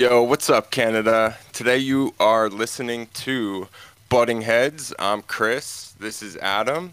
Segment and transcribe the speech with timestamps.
[0.00, 1.36] Yo, what's up, Canada?
[1.52, 3.68] Today you are listening to
[4.08, 4.94] Butting Heads.
[4.98, 5.92] I'm Chris.
[6.00, 6.92] This is Adam.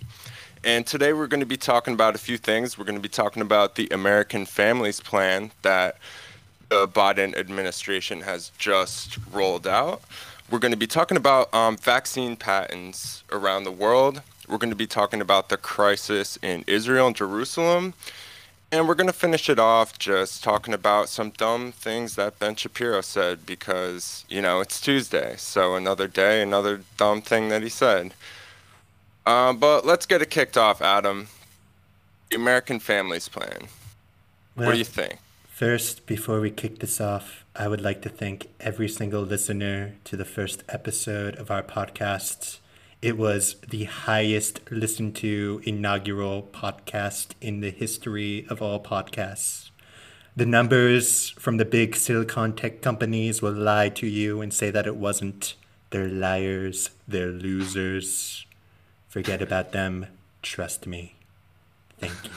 [0.65, 2.77] And today we're going to be talking about a few things.
[2.77, 5.99] We're going to be talking about the American Families Plan that
[6.67, 10.01] the Biden administration has just rolled out.
[10.51, 14.21] We're going to be talking about um, vaccine patents around the world.
[14.49, 17.93] We're going to be talking about the crisis in Israel and Jerusalem.
[18.69, 22.55] And we're going to finish it off just talking about some dumb things that Ben
[22.55, 25.35] Shapiro said because, you know, it's Tuesday.
[25.37, 28.13] So another day, another dumb thing that he said.
[29.25, 31.29] Uh, but let's get it kicked off, Adam.
[32.29, 33.67] The American Families Plan.
[34.55, 35.19] Well, what do you think?
[35.47, 40.17] First, before we kick this off, I would like to thank every single listener to
[40.17, 42.59] the first episode of our podcast.
[43.01, 49.69] It was the highest listened to inaugural podcast in the history of all podcasts.
[50.35, 54.87] The numbers from the big silicon tech companies will lie to you and say that
[54.87, 55.55] it wasn't.
[55.91, 58.45] They're liars, they're losers.
[59.07, 60.07] Forget about them.
[60.41, 61.15] Trust me.
[61.99, 62.31] Thank you.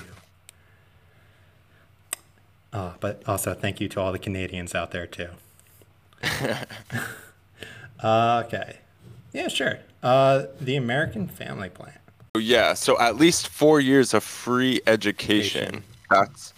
[2.72, 5.30] Oh, but also thank you to all the Canadians out there too.
[8.02, 8.78] Ah, okay.
[9.34, 9.80] Yeah, sure.
[10.02, 11.98] Uh, the American Family Plan.
[12.36, 15.62] Yeah, so at least four years of free education.
[15.62, 15.84] Education.
[16.10, 16.54] That's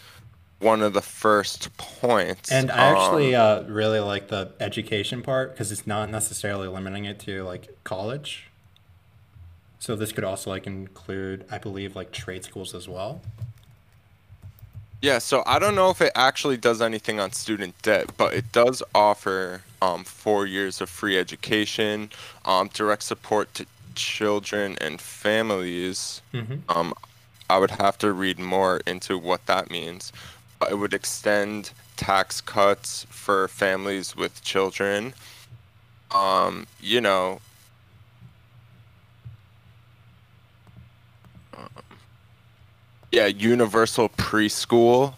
[0.58, 2.52] one of the first points.
[2.52, 7.04] And I actually Um, uh, really like the education part because it's not necessarily limiting
[7.04, 8.48] it to like college.
[9.80, 13.20] So this could also like include, I believe, like trade schools as well.
[15.00, 18.52] Yeah, so I don't know if it actually does anything on student debt, but it
[18.52, 22.08] does offer um, four years of free education,
[22.44, 23.66] um, direct support to
[23.96, 26.22] children and families.
[26.32, 26.58] Mm-hmm.
[26.68, 26.94] Um,
[27.50, 30.12] I would have to read more into what that means,
[30.60, 35.14] but it would extend tax cuts for families with children.
[36.12, 37.40] Um, you know,
[43.10, 45.14] yeah, universal preschool.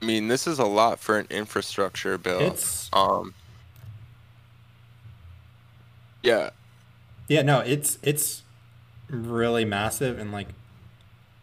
[0.00, 2.40] I mean, this is a lot for an infrastructure bill.
[2.40, 3.34] It's Um,
[6.22, 6.50] yeah,
[7.28, 8.42] Yeah, no, it's it's
[9.08, 10.48] really massive and like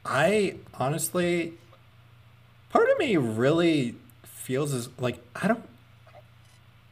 [0.06, 1.53] I honestly
[2.69, 5.68] part of me really feels as like I don't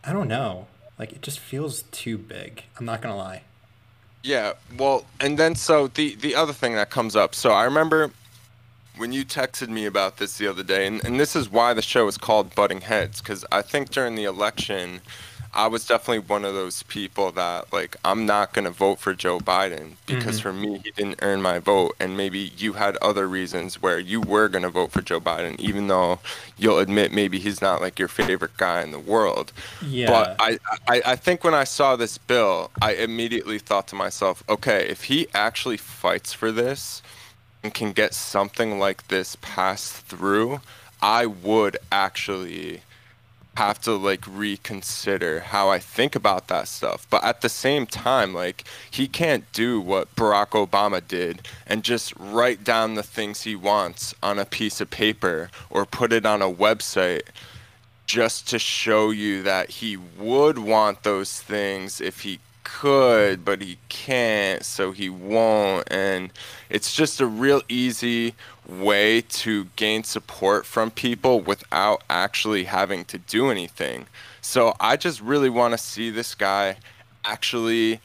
[0.03, 0.67] I don't know.
[0.99, 2.63] Like it just feels too big.
[2.79, 3.43] I'm not gonna lie.
[4.23, 4.53] yeah.
[4.77, 7.35] Well, and then so the the other thing that comes up.
[7.35, 8.11] So I remember
[8.97, 11.81] when you texted me about this the other day, and, and this is why the
[11.83, 15.01] show is called Butting Heads, because I think during the election,
[15.57, 19.39] I was definitely one of those people that like I'm not gonna vote for Joe
[19.39, 20.43] Biden because Mhm.
[20.43, 24.21] for me he didn't earn my vote, and maybe you had other reasons where you
[24.21, 26.19] were gonna vote for Joe Biden, even though
[26.57, 29.51] you'll admit maybe he's not like your favorite guy in the world.
[29.81, 30.11] Yeah.
[30.11, 34.43] But I, I, I think when I saw this bill, I immediately thought to myself,
[34.47, 37.01] okay, if he actually fights for this
[37.63, 40.61] and can get something like this passed through,
[41.01, 42.81] I would actually
[43.57, 47.07] have to like reconsider how I think about that stuff.
[47.09, 52.13] But at the same time, like he can't do what Barack Obama did and just
[52.17, 56.43] write down the things he wants on a piece of paper or put it on
[56.43, 57.23] a website
[58.05, 63.77] just to show you that he would want those things if he could, but he
[63.89, 65.87] can't, so he won't.
[65.89, 66.31] And
[66.69, 68.35] it's just a real easy
[68.67, 74.07] way to gain support from people without actually having to do anything.
[74.41, 76.77] So I just really want to see this guy
[77.23, 78.01] actually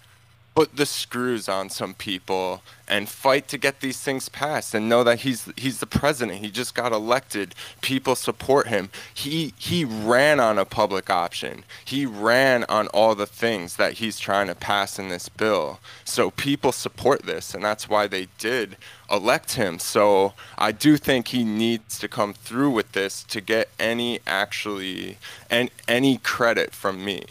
[0.54, 5.02] put the screws on some people and fight to get these things passed and know
[5.02, 6.40] that he's he's the president.
[6.40, 7.54] He just got elected.
[7.80, 8.90] People support him.
[9.14, 11.64] He he ran on a public option.
[11.84, 15.80] He ran on all the things that he's trying to pass in this bill.
[16.04, 18.76] So people support this and that's why they did
[19.10, 19.78] elect him.
[19.78, 25.16] So i do think he needs to come through with this to get any actually
[25.50, 27.24] and any credit from me.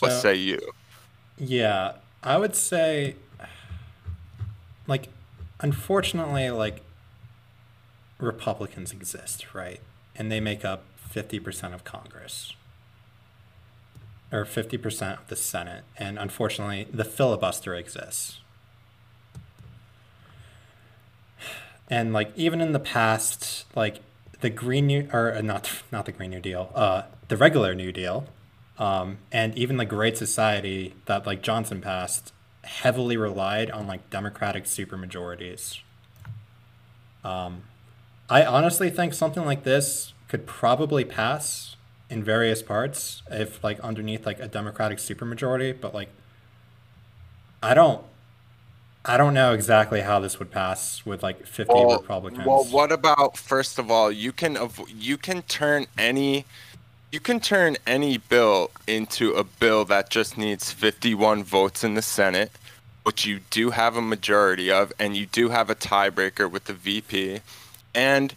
[0.00, 0.60] What say you?
[1.38, 1.92] Yeah,
[2.22, 3.16] I would say,
[4.86, 5.08] like,
[5.60, 6.82] unfortunately, like,
[8.18, 9.80] Republicans exist, right?
[10.16, 10.84] And they make up
[11.14, 12.54] 50% of Congress,
[14.32, 15.84] or 50% of the Senate.
[15.96, 18.40] And unfortunately, the filibuster exists.
[21.90, 24.00] And, like, even in the past, like,
[24.40, 27.92] the Green New, or uh, not, not the Green New Deal, uh, the regular New
[27.92, 28.26] Deal,
[28.78, 32.32] um, and even the Great Society that like Johnson passed
[32.64, 35.80] heavily relied on like Democratic supermajorities.
[37.24, 37.62] Um,
[38.30, 41.76] I honestly think something like this could probably pass
[42.10, 46.08] in various parts if like underneath like a Democratic supermajority, but like
[47.62, 48.04] I don't
[49.04, 52.46] I don't know exactly how this would pass with like 50 Well, Republicans.
[52.46, 54.58] well, what about first of all, you can
[54.88, 56.44] you can turn any
[57.10, 62.02] you can turn any bill into a bill that just needs 51 votes in the
[62.02, 62.52] Senate,
[63.02, 66.74] which you do have a majority of, and you do have a tiebreaker with the
[66.74, 67.40] VP,
[67.94, 68.34] and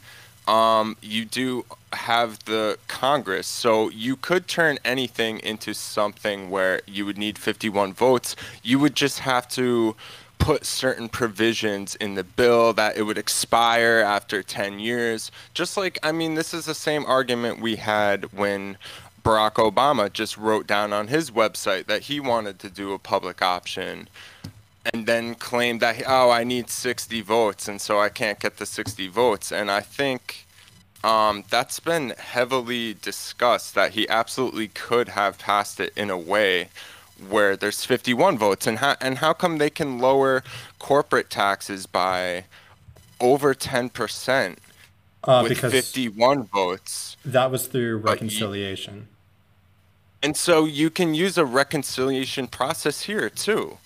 [0.48, 3.46] um, you do have the Congress.
[3.46, 8.38] So you could turn anything into something where you would need 51 votes.
[8.64, 9.96] You would just have to
[10.42, 15.32] put certain provisions in the bill that it would expire after 10 years.
[15.54, 18.78] Just like, I mean, this is the same argument we had when
[19.24, 23.44] Barack Obama just wrote down on his website that he wanted to do a public
[23.44, 24.10] option
[24.92, 28.66] and then claimed that, oh, I need 60 votes, and so I can't get the
[28.66, 29.52] 60 votes.
[29.52, 30.48] And I think
[31.04, 36.70] um, that's been heavily discussed that he absolutely could have passed it in a way
[37.30, 40.44] where there's 51 votes and how and how come they can lower
[40.80, 42.46] corporate taxes by
[43.20, 44.58] over 10%
[45.24, 47.18] uh, with because 51 votes?
[47.24, 49.08] That was through reconciliation.
[50.24, 53.78] and so you can use a reconciliation process here too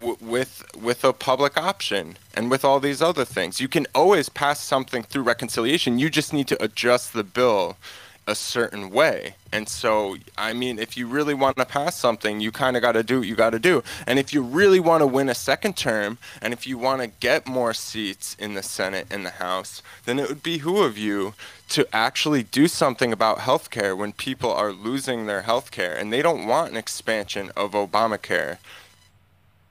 [0.00, 3.60] w- with with a public option and with all these other things.
[3.60, 5.98] You can always pass something through reconciliation.
[5.98, 7.76] You just need to adjust the bill
[8.26, 9.36] a certain way.
[9.52, 12.92] And so i mean if you really want to pass something you kind of got
[12.92, 13.82] to do what you got to do.
[14.06, 17.08] And if you really want to win a second term and if you want to
[17.08, 21.34] get more seats in the senate and the house then it would behoove of you
[21.68, 26.46] to actually do something about healthcare when people are losing their healthcare and they don't
[26.46, 28.58] want an expansion of obamacare.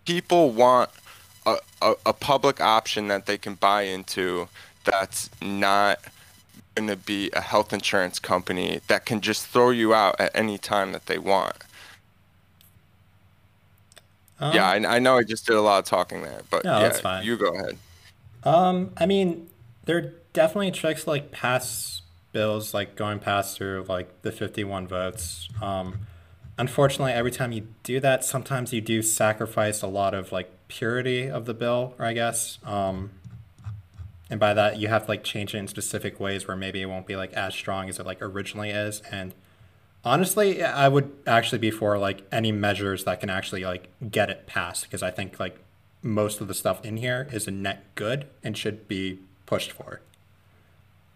[0.06, 0.90] People want
[1.46, 4.48] a, a, a public option that they can buy into
[4.84, 6.00] that's not
[6.76, 10.58] going to be a health insurance company that can just throw you out at any
[10.58, 11.56] time that they want.
[14.40, 16.80] Um, yeah, I, I know I just did a lot of talking there, but No,
[16.80, 17.24] yeah, that's fine.
[17.24, 17.78] you go ahead.
[18.44, 19.50] Um, I mean,
[19.86, 22.02] there are definitely tricks like pass
[22.32, 25.48] bills, like going past through like the 51 votes.
[25.62, 26.08] Um,
[26.58, 31.30] unfortunately, every time you do that, sometimes you do sacrifice a lot of like purity
[31.30, 32.60] of the bill, or I guess.
[32.66, 33.12] Um,
[34.30, 36.88] and by that, you have to like change it in specific ways where maybe it
[36.88, 39.02] won't be like as strong as it like originally is.
[39.12, 39.36] And
[40.04, 44.48] honestly, I would actually be for like any measures that can actually like get it
[44.48, 45.60] passed because I think like
[46.02, 50.02] most of the stuff in here is a net good and should be pushed for.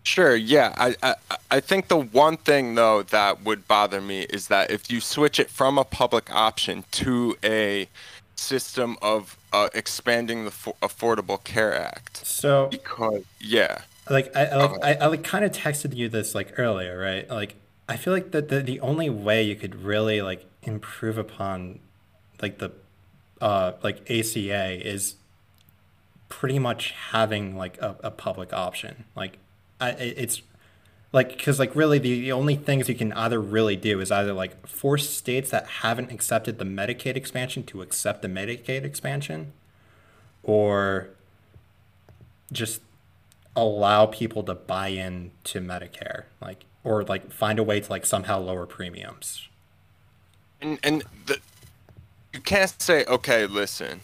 [0.03, 0.73] Sure, yeah.
[0.77, 1.15] I, I
[1.51, 5.39] I think the one thing though that would bother me is that if you switch
[5.39, 7.89] it from a public option to a
[8.39, 14.55] system of uh, expanding the Fo- Affordable Care Act, So because yeah, like I, I
[14.57, 17.29] like I, I like kind of texted you this like earlier, right?
[17.29, 17.55] Like
[17.87, 21.79] I feel like that the, the only way you could really like improve upon
[22.41, 22.71] like the
[23.41, 25.15] uh like ACA is
[26.29, 29.05] pretty much having like a, a public option.
[29.15, 29.37] Like
[29.79, 30.41] I it's
[31.11, 34.33] like because like really the, the only things you can either really do is either
[34.33, 39.53] like force states that haven't accepted the Medicaid expansion to accept the Medicaid expansion
[40.43, 41.09] or
[42.51, 42.81] just
[43.55, 48.05] allow people to buy in to Medicare, like or like find a way to like
[48.05, 49.47] somehow lower premiums.
[50.61, 51.39] and and the
[52.33, 54.01] you can't say okay, listen,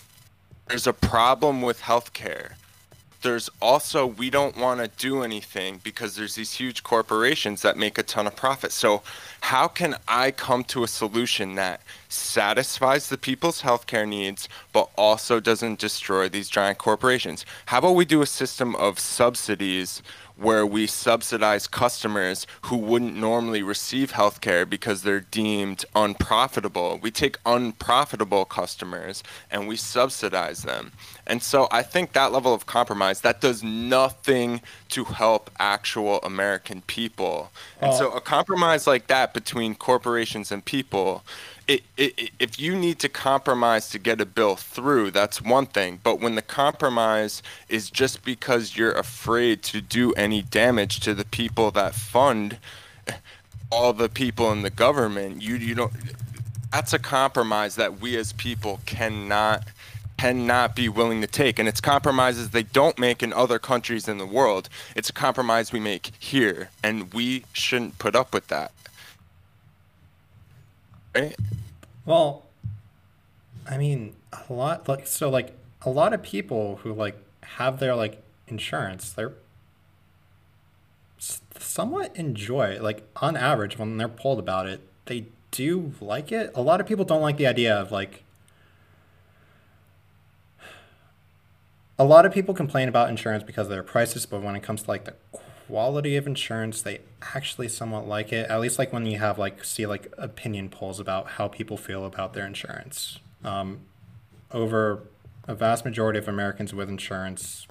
[0.68, 2.54] there's a problem with healthcare.
[3.26, 7.98] There's also we don't want to do anything because there's these huge corporations that make
[7.98, 8.72] a ton of profit.
[8.72, 9.02] So
[9.42, 15.40] how can I come to a solution that satisfies the people's healthcare needs but also
[15.40, 17.48] doesn't destroy these giant corporations?
[17.66, 20.04] How about we do a system of subsidies
[20.38, 27.00] where we subsidize customers who wouldn't normally receive healthcare because they're deemed unprofitable.
[27.02, 30.92] We take unprofitable customers and we subsidize them.
[31.28, 36.82] And so I think that level of compromise that does nothing to help actual American
[36.82, 37.52] people.
[37.82, 37.98] And uh.
[37.98, 41.24] so a compromise like that between corporations and people
[41.68, 46.00] it, it, if you need to compromise to get a bill through, that's one thing.
[46.04, 51.26] But when the compromise is just because you're afraid to do any damage to the
[51.26, 52.60] people that fund
[53.72, 55.94] all the people in the government, you you don't.
[56.72, 59.68] That's a compromise that we as people cannot
[60.18, 64.18] cannot be willing to take and it's compromises they don't make in other countries in
[64.18, 68.72] the world it's a compromise we make here and we shouldn't put up with that
[71.16, 71.36] right
[72.06, 72.44] Well,
[73.68, 74.16] I mean,
[74.48, 79.12] a lot like so like a lot of people who like have their like insurance,
[79.12, 79.34] they're
[81.18, 82.80] somewhat enjoy.
[82.82, 86.52] Like on average, when they're polled about it, they do like it.
[86.56, 88.24] A lot of people don't like the idea of like.
[91.98, 94.84] A lot of people complain about insurance because of their prices, but when it comes
[94.84, 95.14] to like the
[95.68, 97.02] quality of insurance, they
[97.34, 98.50] actually somewhat like it.
[98.50, 102.06] At least like when you have like see like opinion polls about how people feel
[102.06, 103.20] about their insurance.
[103.44, 103.82] Um,
[104.52, 105.04] over
[105.48, 107.68] a vast majority of Americans with insurance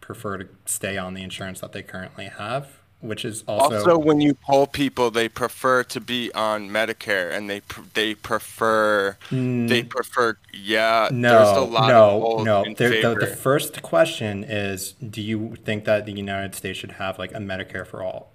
[0.00, 4.20] prefer to stay on the insurance that they currently have, which is also Also, when
[4.20, 9.66] you poll people, they prefer to be on Medicare, and they pr- they prefer hmm.
[9.66, 11.08] they prefer yeah.
[11.10, 12.74] there's a no, of no, no.
[12.74, 17.32] the, the first question is, do you think that the United States should have like
[17.32, 18.30] a Medicare for all?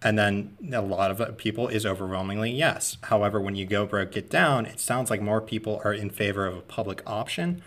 [0.00, 2.98] And then a lot of people is overwhelmingly yes.
[3.02, 6.46] However, when you go break it down, it sounds like more people are in favor
[6.46, 7.62] of a public option.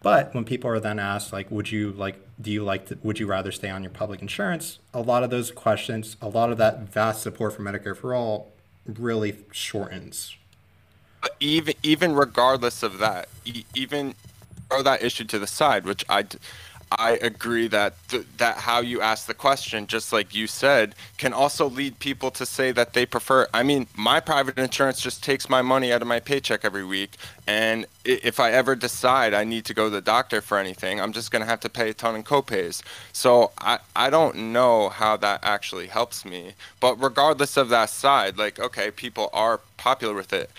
[0.00, 3.18] But when people are then asked, like, would you like, do you like, to, would
[3.18, 4.78] you rather stay on your public insurance?
[4.92, 8.52] A lot of those questions, a lot of that vast support for Medicare for all
[8.86, 10.36] really shortens.
[11.38, 13.28] Even even regardless of that,
[13.74, 14.14] even
[14.68, 16.24] throw that issue to the side, which I
[16.98, 21.32] I agree that th- that how you ask the question, just like you said, can
[21.32, 23.48] also lead people to say that they prefer.
[23.54, 27.16] I mean, my private insurance just takes my money out of my paycheck every week,
[27.46, 31.12] and if I ever decide I need to go to the doctor for anything, I'm
[31.12, 32.82] just gonna have to pay a ton in copays.
[33.12, 36.54] So I I don't know how that actually helps me.
[36.80, 40.50] But regardless of that side, like okay, people are popular with it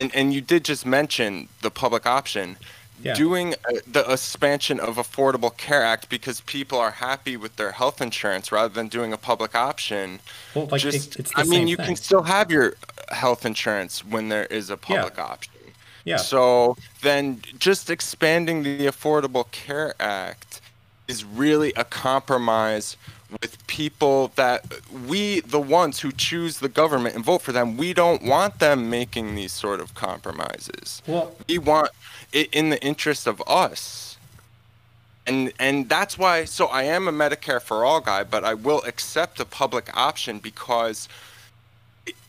[0.00, 2.56] and, and you did just mention the public option
[3.02, 3.14] Yeah.
[3.14, 8.00] doing uh, the expansion of affordable care act because people are happy with their health
[8.00, 10.20] insurance rather than doing a public option
[10.54, 11.86] Well, like, just it- it's the i mean you thing.
[11.86, 12.74] can still have your
[13.10, 15.52] health insurance when there is a public option
[16.04, 16.16] Yeah.
[16.16, 20.62] so then just expanding the affordable care act
[21.06, 22.96] is really a compromise
[23.42, 24.64] with people that
[25.06, 28.88] we the ones who choose the government and vote for them we don't want them
[28.88, 31.90] making these sort of compromises Well- we want
[32.32, 34.16] in the interest of us.
[35.26, 38.80] And and that's why so i am a medicare for all guy but i will
[38.86, 41.08] accept a public option because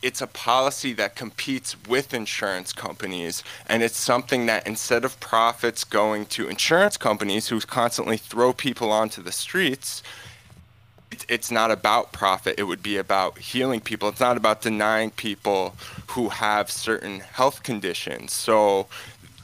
[0.01, 3.43] it's a policy that competes with insurance companies.
[3.67, 8.91] And it's something that instead of profits going to insurance companies who constantly throw people
[8.91, 10.01] onto the streets
[11.11, 12.55] it's, it's not about profit.
[12.57, 14.09] It would be about healing people.
[14.09, 15.75] It's not about denying people
[16.07, 18.33] who have certain health conditions.
[18.33, 18.87] So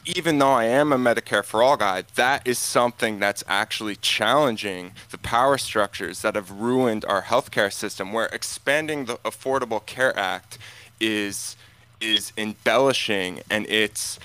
[0.04, 4.92] even though I am a Medicare for all guy, that is something that's actually challenging
[5.10, 8.12] the power structures that have ruined our healthcare system.
[8.12, 10.58] Where expanding the Affordable Care Act
[11.00, 11.56] is
[12.00, 14.18] is embellishing and it's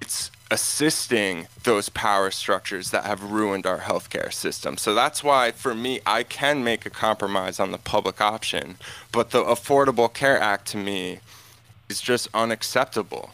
[0.00, 4.76] it's assisting those power structures that have ruined our healthcare system.
[4.76, 8.76] So that's why for me I can make a compromise on the public option,
[9.10, 11.18] but the Affordable Care Act to me
[11.88, 13.30] is just unacceptable.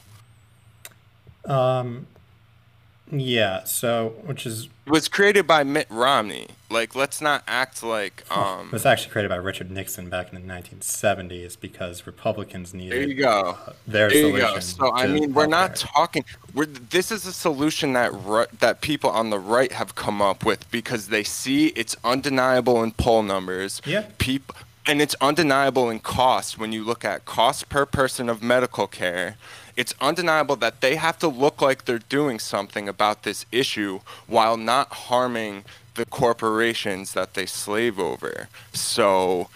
[3.13, 6.49] Yeah, so which is It was created by Mitt Romney.
[6.69, 8.71] Like, let's not act like it um.
[8.71, 12.93] was actually created by Richard Nixon back in the 1970s because Republicans needed.
[12.93, 13.59] There you go.
[13.87, 14.61] their There you go.
[14.61, 16.25] So I mean, we're not talking.
[16.55, 18.13] We're this is a solution that
[18.61, 22.93] that people on the right have come up with because they see it's undeniable in
[22.93, 23.83] poll numbers.
[23.85, 24.07] Yeah.
[24.19, 24.55] People.
[24.87, 29.37] And it's undeniable in cost when you look at cost per person of medical care.
[29.81, 34.59] It's undeniable that they have to look like they're doing something about this issue while
[34.59, 38.51] not harming the corporations that they slave over.
[38.75, 39.49] So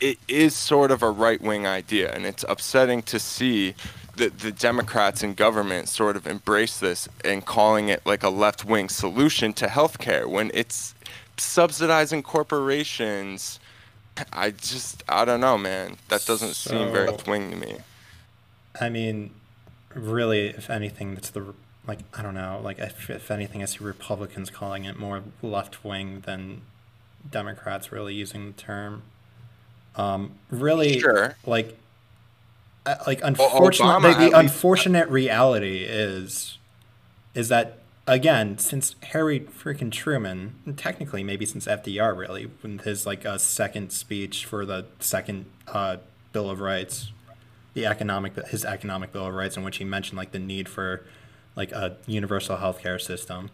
[0.00, 3.74] it is sort of a right wing idea, and it's upsetting to see
[4.16, 8.64] the, the Democrats in government sort of embrace this and calling it like a left
[8.64, 10.94] wing solution to healthcare when it's
[11.36, 13.60] subsidizing corporations.
[14.32, 15.98] I just, I don't know, man.
[16.08, 17.76] That doesn't seem very left wing to me.
[18.80, 19.32] I mean,
[19.94, 21.54] really, if anything, that's the
[21.86, 22.60] like I don't know.
[22.62, 26.62] Like if, if anything, I see Republicans calling it more left wing than
[27.28, 29.02] Democrats really using the term.
[29.96, 31.36] Um, really, Sure.
[31.44, 31.76] like,
[32.86, 36.58] uh, like Obama unfortunately, at the least- unfortunate reality is,
[37.34, 43.04] is that again, since Harry freaking Truman, and technically maybe since FDR, really, with his
[43.06, 45.96] like uh, second speech for the second uh,
[46.32, 47.10] Bill of Rights,
[47.74, 51.04] the economic his economic bill of rights in which he mentioned like the need for
[51.56, 53.50] like a universal healthcare system.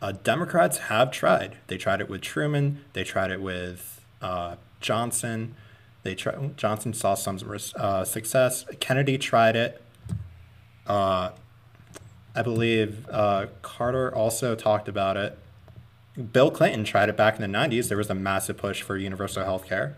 [0.00, 1.56] Uh, democrats have tried.
[1.68, 2.84] They tried it with truman.
[2.92, 5.54] They tried it with uh, johnson.
[6.02, 7.38] They johnson saw some
[7.76, 8.64] uh, success.
[8.80, 9.82] Kennedy tried it.
[10.86, 11.30] Uh,
[12.34, 15.38] i believe uh, carter also talked about it.
[16.32, 19.44] Bill clinton tried it back in the 90s there was a massive push for universal
[19.44, 19.96] health care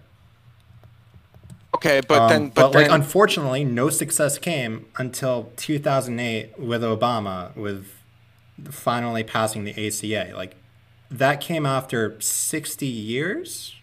[1.75, 7.55] Okay, but Um, then, but, but, like unfortunately, no success came until 2008 with Obama,
[7.57, 7.87] with
[8.71, 10.33] finally passing the ACA.
[10.37, 10.55] Like
[11.11, 13.75] that came after 60 years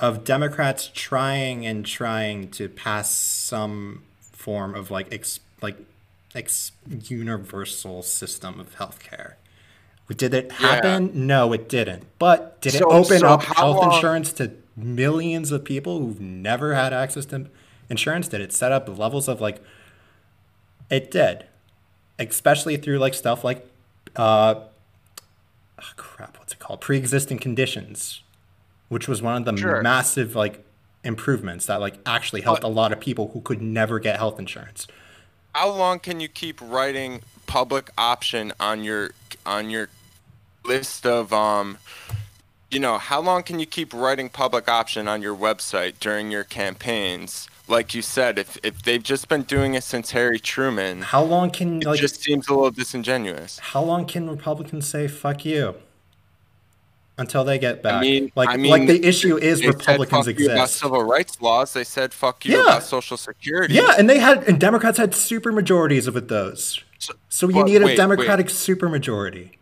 [0.00, 4.02] of Democrats trying and trying to pass some
[4.32, 5.76] form of like ex, like
[6.34, 6.72] ex
[7.04, 9.34] universal system of healthcare.
[10.16, 11.10] Did it happen?
[11.26, 12.04] No, it didn't.
[12.18, 16.20] But did it So- open so up health long- insurance to millions of people who've
[16.20, 17.46] never had access to
[17.88, 18.28] insurance?
[18.28, 19.60] Did it set up levels of like
[20.90, 21.44] it did.
[22.18, 23.66] Especially through like stuff like
[24.16, 24.54] uh
[25.78, 26.80] oh, crap, what's it called?
[26.80, 28.22] Pre-existing conditions,
[28.88, 29.82] which was one of the Sure.
[29.82, 30.64] massive like
[31.04, 34.38] improvements that like actually helped But- a lot of people who could never get health
[34.38, 34.86] insurance.
[35.54, 39.10] how long can you keep writing public option on your
[39.46, 39.88] on your
[40.64, 41.78] list of um
[42.70, 46.44] you know how long can you keep writing public option on your website during your
[46.44, 51.22] campaigns like you said if if they've just been doing it since harry truman How
[51.22, 55.44] long can it like just seems a little disingenuous how long can Republicans say fuck
[55.44, 55.74] you?
[57.20, 58.00] Until they get back.
[58.00, 60.78] mean- like I mean, like the issue is they Republicans said fuck you about exist.
[60.80, 62.62] civil rights laws they said fuck you Yeah.
[62.62, 66.80] about social security Yeah, and they had and Democrats had super majorities with those.
[67.00, 69.58] So- So you need a wait, Democratic super majority.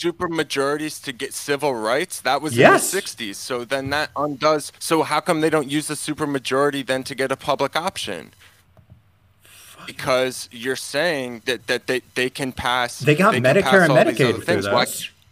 [0.00, 2.20] Super majorities to get civil rights?
[2.22, 2.92] That was Yes.
[2.92, 6.26] in the 60s so then that undoes so how come they don't use the super
[6.26, 8.32] majority then to get a public option?
[9.86, 14.42] Because you're saying that, that they, they can pass They got can Medicare and Medicaid
[14.44, 14.68] things.
[14.68, 14.86] Why-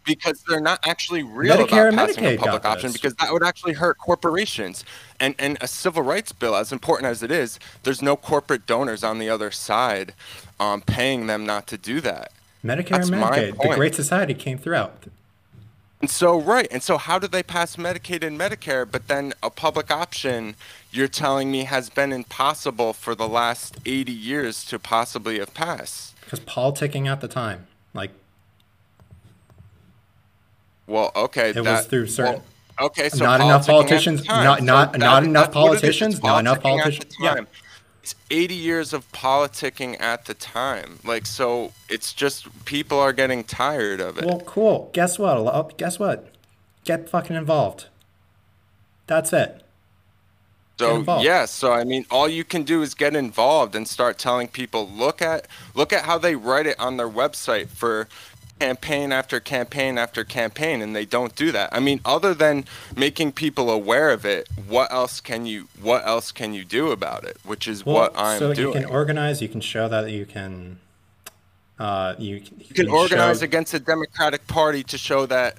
[0.04, 3.30] because they're not actually real Medicare about passing a Medicaid got public option because that
[3.30, 4.82] would actually hurt corporations.
[5.20, 9.04] And and a civil rights bill as important as it is there's no corporate donors
[9.04, 10.14] on the other side
[10.58, 12.32] um, paying them not to do that
[12.64, 13.62] Medicare That's and Medicaid.
[13.62, 13.74] The.
[13.74, 15.04] Great Society came throughout.
[16.00, 16.68] And so, right.
[16.70, 20.54] And so, how did they pass Medicaid and Medicare, but then a public option
[20.92, 26.14] you're telling me has been impossible for the last 80 years to possibly have passed?
[26.20, 27.66] Because politicking at the time.
[27.94, 28.10] Like
[30.86, 31.50] Well, okay.
[31.50, 32.42] It that, was through certain-
[32.78, 34.44] well, okay, so Not enough politicking at the politicians- time.
[34.44, 37.06] not- So not- not enough that's what it is, politicians, not enough politicking at the
[37.16, 37.34] politicians- yeah.
[38.08, 40.98] It's 80 years of politicking at the time.
[41.04, 44.24] Like, so it's just people are getting tired of it.
[44.24, 44.88] Well, cool.
[44.94, 45.76] Guess what?
[45.76, 46.32] Guess what?
[46.84, 47.88] Get fucking involved.
[49.08, 49.62] That's it.
[50.78, 54.48] So yes, so I mean, all you can do is get involved and start telling
[54.48, 58.08] people, look at look at how they write it on their website for
[58.58, 61.70] campaign after campaign after campaign, and they don't do that.
[61.72, 62.64] I mean, other than
[62.96, 67.24] making people aware of it, what else can you what else can you do about
[67.24, 67.38] it?
[67.44, 68.72] Which is Well, what I'm so doing.
[68.72, 69.40] So you can organize.
[69.42, 70.78] You can show that you can.
[71.78, 75.58] Uh, you, you you can show- organize against the Democratic Party to show that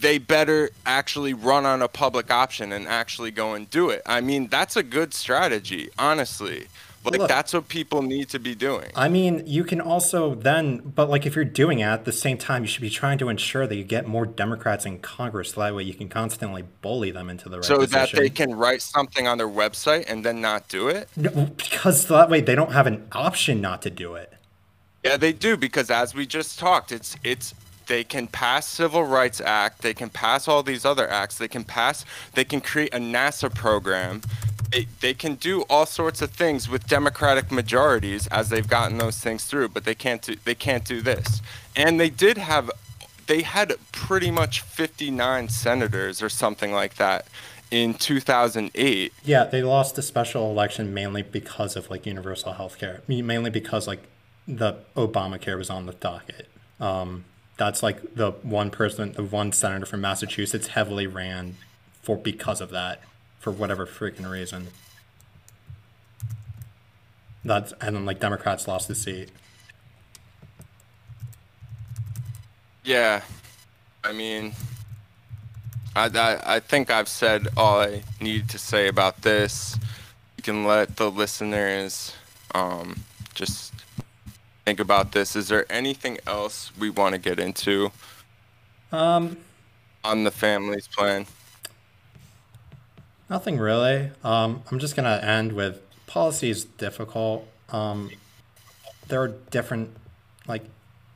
[0.00, 4.02] they better actually run on a public option and actually go and do it.
[4.06, 6.66] I mean, that's a good strategy, honestly.
[7.04, 7.28] Like Look.
[7.28, 8.90] that's what people need to be doing.
[8.94, 12.38] I mean, you can also then, but like if you're doing it at the same
[12.38, 15.50] time, you should be trying to ensure that you get more Democrats in Congress.
[15.50, 18.16] So that way you can constantly bully them into the right So position.
[18.16, 21.08] that they can write something on their website and then not do it?
[21.16, 24.32] No, because that way they don't have an option not to do it.
[25.04, 27.54] Yeah, they do because as we just talked, it's it's
[27.88, 31.64] they can pass Civil Rights Act, they can pass all these other acts, they can
[31.64, 34.22] pass they can create a NASA program.
[34.72, 39.18] They, they can do all sorts of things with democratic majorities as they've gotten those
[39.18, 41.42] things through, but they can't do they can't do this.
[41.76, 42.70] And they did have
[43.26, 47.26] they had pretty much 59 senators or something like that
[47.70, 49.12] in 2008.
[49.24, 53.02] Yeah, they lost the special election mainly because of like universal health care.
[53.08, 54.02] Mainly because like
[54.46, 56.48] the Obamacare was on the docket.
[56.80, 57.24] Um,
[57.56, 61.56] that's like the one person, the one senator from Massachusetts heavily ran
[62.02, 63.00] for because of that,
[63.42, 64.68] for whatever freaking reason.
[67.44, 69.30] That's and then like Democrats lost the seat.
[72.84, 73.22] Yeah,
[74.04, 74.54] I mean,
[75.96, 79.76] I, I, I think I've said all I need to say about this.
[80.36, 82.14] You can let the listeners
[82.54, 83.02] um,
[83.34, 83.72] just
[84.64, 85.34] think about this.
[85.34, 87.90] Is there anything else we want to get into
[88.92, 89.36] Um,
[90.04, 91.26] on the family's plan?
[93.32, 94.10] Nothing really.
[94.22, 97.48] Um, I'm just gonna end with policy is difficult.
[97.70, 98.10] Um,
[99.08, 99.96] there are different,
[100.46, 100.64] like,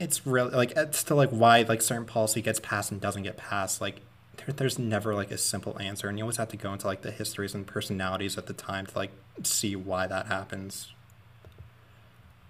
[0.00, 3.36] it's really like it's to like why like certain policy gets passed and doesn't get
[3.36, 3.82] passed.
[3.82, 4.00] Like,
[4.38, 7.02] there, there's never like a simple answer, and you always have to go into like
[7.02, 9.10] the histories and personalities at the time to like
[9.42, 10.94] see why that happens.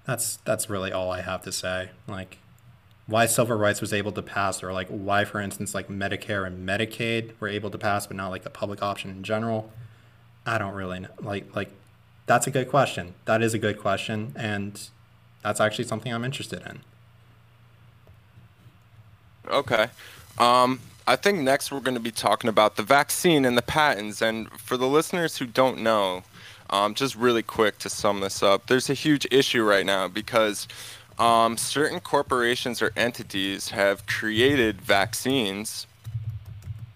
[0.07, 1.91] That's that's really all I have to say.
[2.07, 2.39] Like,
[3.07, 6.69] why civil rights was able to pass or like why for instance like medicare and
[6.69, 9.71] medicaid were able to pass but not like the public option in general
[10.47, 11.09] I don't really know.
[11.21, 11.71] Like like
[12.27, 13.15] that's a good question.
[13.25, 14.81] That is a good question and
[15.43, 16.81] that's actually something I'm interested in.
[19.49, 19.89] Okay.
[20.39, 24.21] Um, I think next we're going to be talking about the vaccine and the patents.
[24.21, 26.25] And for the listeners who don't know,
[26.71, 30.67] um, just really quick to sum this up, there's a huge issue right now because
[31.19, 35.87] um, certain corporations or entities have created vaccines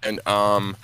[0.03, 0.77] and um,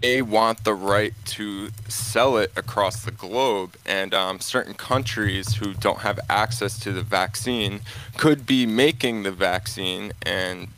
[0.00, 3.74] they want the right to sell it across the globe.
[3.86, 7.80] And um, certain countries who don't have access to the vaccine
[8.18, 10.68] could be making the vaccine and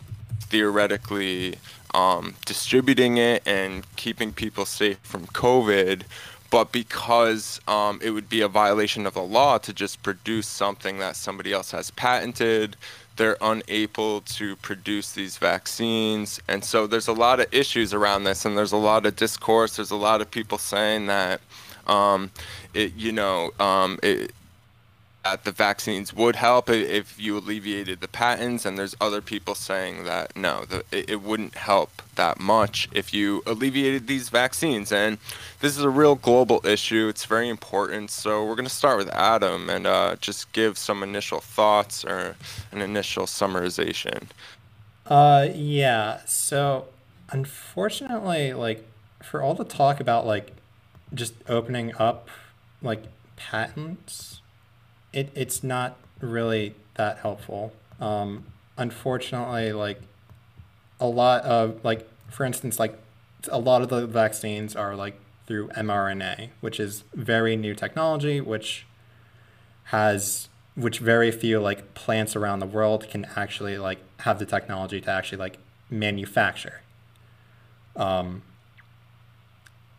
[0.42, 1.56] theoretically
[1.92, 6.02] um, distributing it and keeping people safe from COVID
[6.50, 10.98] but because um, it would be a violation of the law to just produce something
[10.98, 12.76] that somebody else has patented,
[13.16, 16.40] they're unable to produce these vaccines.
[16.48, 19.76] And so there's a lot of issues around this, and there's a lot of discourse.
[19.76, 21.40] There's a lot of people saying that,
[21.86, 22.30] um,
[22.74, 24.32] it, you know, um, it,
[25.30, 30.04] that the vaccines would help if you alleviated the patents, and there's other people saying
[30.04, 34.92] that no, the, it wouldn't help that much if you alleviated these vaccines.
[34.92, 35.18] And
[35.60, 37.08] this is a real global issue.
[37.08, 38.12] It's very important.
[38.12, 42.36] So we're going to start with Adam and uh, just give some initial thoughts or
[42.70, 44.28] an initial summarization.
[45.06, 46.20] Uh, yeah.
[46.26, 46.86] So
[47.30, 48.86] unfortunately, like
[49.24, 50.52] for all the talk about like
[51.12, 52.28] just opening up
[52.80, 53.02] like
[53.34, 54.40] patents
[55.16, 57.72] it, it's not really that helpful.
[57.98, 58.44] Um,
[58.76, 60.00] unfortunately, like
[61.00, 62.98] a lot of like, for instance, like
[63.50, 68.86] a lot of the vaccines are like through mRNA, which is very new technology, which
[69.84, 75.00] has which very few like plants around the world can actually like have the technology
[75.00, 75.56] to actually like
[75.88, 76.82] manufacture.
[77.94, 78.42] Um,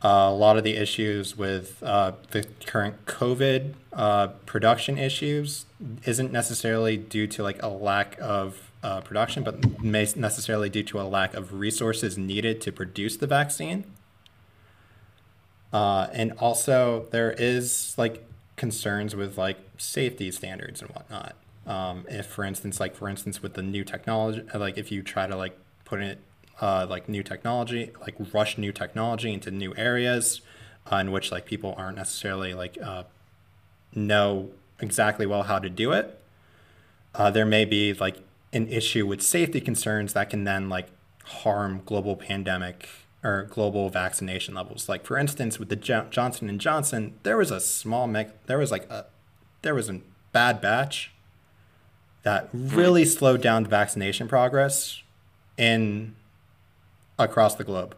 [0.08, 5.66] a lot of the issues with uh, the current COVID uh, production issues
[6.06, 11.02] isn't necessarily due to like a lack of uh, production, but may necessarily due to
[11.02, 13.84] a lack of resources needed to produce the vaccine.
[15.74, 21.36] Uh, and also, there is like concerns with like safety standards and whatnot.
[21.66, 25.28] Um, if, for instance, like for instance, with the new technology, like if you try
[25.28, 26.20] to like put it
[26.62, 30.42] uh, like new technology, like rush new technology into new areas
[30.92, 33.04] uh, in which like people aren't necessarily like uh,
[33.94, 36.20] know exactly well how to do it.
[37.16, 38.18] Uh, there may be like
[38.54, 40.88] an issue with safety concerns that can then like
[41.24, 42.90] harm global pandemic
[43.24, 44.88] or global vaccination levels.
[44.88, 48.08] Like for instance, with the jo- Johnson and Johnson, there was a small
[48.46, 49.06] there was like a
[49.62, 51.12] there was a bad batch
[52.24, 55.02] that really slowed down the vaccination progress
[55.58, 56.16] in
[57.20, 57.96] across the globe,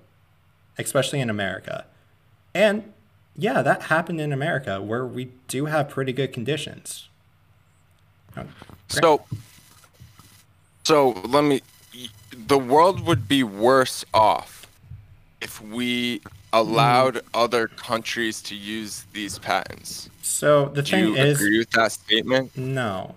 [0.77, 1.85] especially in America.
[2.53, 2.93] And
[3.35, 7.07] yeah, that happened in America where we do have pretty good conditions.
[8.37, 8.45] Oh,
[8.87, 9.25] so,
[10.83, 11.61] so let me.
[12.47, 14.67] The world would be worse off
[15.41, 16.21] if we
[16.53, 17.21] allowed mm.
[17.33, 20.09] other countries to use these patents.
[20.21, 22.55] So the Do thing you is, agree with that statement?
[22.55, 23.15] No,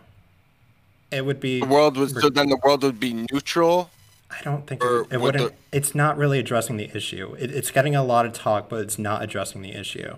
[1.11, 2.11] it would be the world would.
[2.11, 3.91] So then the world would be neutral
[4.33, 5.53] I don't think it, it wouldn't.
[5.53, 7.37] The, it's not really addressing the issue.
[7.39, 10.17] It, it's getting a lot of talk, but it's not addressing the issue.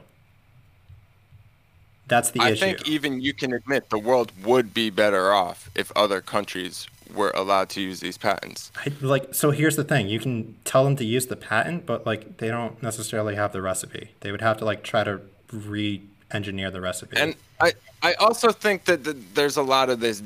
[2.06, 2.64] That's the I issue.
[2.64, 6.86] I think even you can admit the world would be better off if other countries
[7.14, 8.70] were allowed to use these patents.
[8.76, 12.06] I, like, so here's the thing: you can tell them to use the patent, but
[12.06, 14.10] like they don't necessarily have the recipe.
[14.20, 15.20] They would have to like try to
[15.52, 17.16] re-engineer the recipe.
[17.16, 17.72] And I,
[18.04, 20.22] I also think that the, there's a lot of this.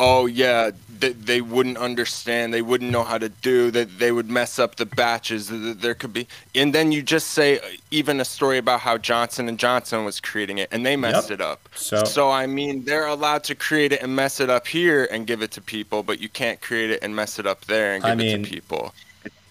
[0.00, 4.28] Oh yeah, that they wouldn't understand, they wouldn't know how to do, that they would
[4.28, 5.48] mess up the batches.
[5.52, 9.48] There could be, and then you just say uh, even a story about how Johnson
[9.48, 11.38] and Johnson was creating it, and they messed yep.
[11.38, 11.68] it up.
[11.76, 15.26] So, so I mean, they're allowed to create it and mess it up here and
[15.26, 18.02] give it to people, but you can't create it and mess it up there and
[18.02, 18.92] give I mean, it to people.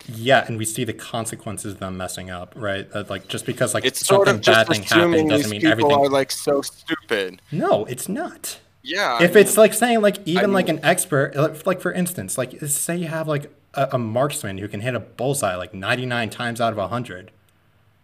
[0.07, 2.89] Yeah, and we see the consequences of them messing up, right?
[2.91, 5.91] That, like just because like it's something bad thing happened doesn't mean everything.
[5.91, 7.41] Are like so stupid.
[7.51, 8.59] No, it's not.
[8.81, 9.23] Yeah.
[9.23, 11.93] If I it's like saying like even I mean, like an expert, uh, like for
[11.93, 15.73] instance, like say you have like a, a, marksman who can hit a bullseye like
[15.73, 17.31] 99 times out of 100,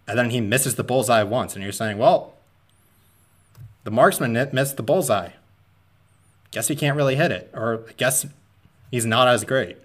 [0.08, 2.36] and then he misses the bullseye once, and you're saying, well,
[3.84, 5.32] the marksman missed the bullseye.
[6.52, 8.26] Guess he can't really hit it, or guess
[8.90, 9.78] he's not as great.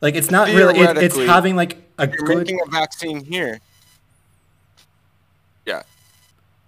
[0.00, 0.78] Like it's not really.
[0.78, 2.38] It, it's having like a you're good.
[2.38, 3.60] making a vaccine here.
[5.64, 5.82] Yeah.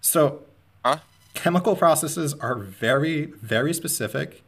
[0.00, 0.42] So
[0.84, 0.98] Huh?
[1.34, 4.42] chemical processes are very, very specific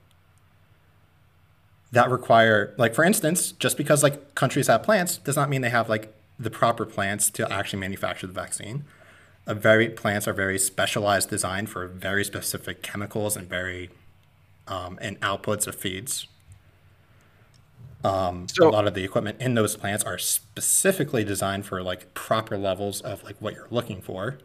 [1.93, 5.71] that require, like, for instance, just because like countries have plants does not mean they
[5.71, 8.85] have like the proper plants to actually manufacture the vaccine.
[9.47, 13.91] A very plants are very specialized, designed for very specific chemicals and very
[14.69, 16.29] um, and outputs of feeds.
[18.05, 22.15] Um, So- a lot of the equipment in those plants are specifically designed for like
[22.15, 24.39] proper levels of like what you're looking for.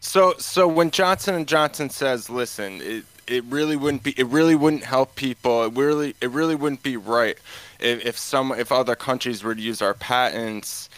[0.00, 4.54] So so when Johnson and Johnson says, "Listen, it it really wouldn't be it really
[4.54, 5.64] wouldn't help people.
[5.64, 7.38] It really it really wouldn't be right
[7.78, 10.88] if, if some if other countries were to use our patents."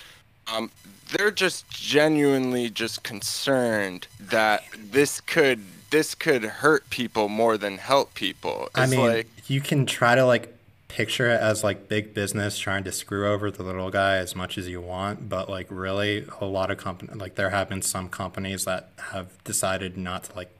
[0.52, 0.70] Um,
[1.12, 8.14] they're just genuinely just concerned that this could this could hurt people more than help
[8.14, 8.64] people.
[8.74, 10.52] It's I mean, like you can try to like
[10.88, 14.58] picture it as like big business trying to screw over the little guy as much
[14.58, 18.08] as you want, but like really, a lot of company like there have been some
[18.08, 20.50] companies that have decided not to like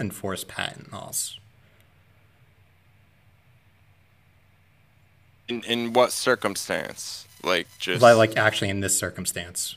[0.00, 1.38] enforce patent laws.
[5.48, 7.26] in, in what circumstance?
[7.42, 9.76] Like just Like, like actually in this circumstance,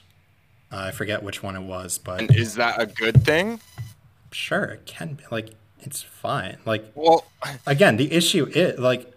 [0.71, 3.59] uh, I forget which one it was, but and is that a good thing?
[4.31, 6.57] Sure, it can be like it's fine.
[6.65, 7.25] Like Well,
[7.67, 9.11] again, the issue is like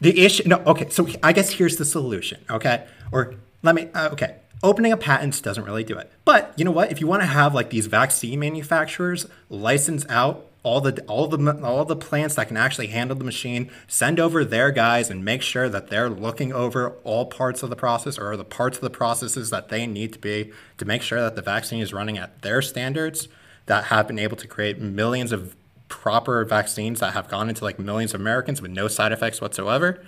[0.00, 0.44] the issue.
[0.46, 0.88] No, okay.
[0.90, 2.44] So I guess here's the solution.
[2.50, 3.88] Okay, or let me.
[3.94, 6.10] Uh, okay, opening up patents doesn't really do it.
[6.24, 6.92] But you know what?
[6.92, 11.64] If you want to have like these vaccine manufacturers license out all the all the
[11.64, 15.40] all the plants that can actually handle the machine, send over their guys and make
[15.40, 18.90] sure that they're looking over all parts of the process or the parts of the
[18.90, 22.42] processes that they need to be to make sure that the vaccine is running at
[22.42, 23.28] their standards
[23.70, 25.54] that have been able to create millions of
[25.88, 30.04] proper vaccines that have gone into like millions of Americans with no side effects whatsoever,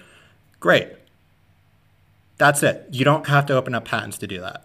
[0.59, 0.89] great.
[2.39, 2.89] That's it.
[2.91, 4.65] You don't have to open up patents to do that.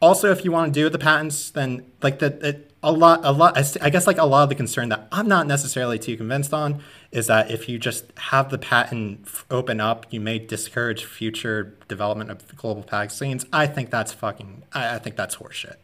[0.00, 3.32] Also, if you want to do the patents, then like that, it, a lot, a
[3.32, 3.58] lot.
[3.82, 6.82] I guess like a lot of the concern that I'm not necessarily too convinced on
[7.12, 11.74] is that if you just have the patent f- open up, you may discourage future
[11.88, 13.44] development of global vaccines.
[13.52, 14.62] I think that's fucking.
[14.72, 15.76] I, I think that's horseshit.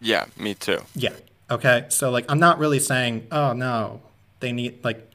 [0.00, 0.80] yeah, me too.
[0.94, 1.12] Yeah.
[1.50, 1.84] Okay.
[1.90, 4.00] So like I'm not really saying, oh no,
[4.40, 5.06] they need like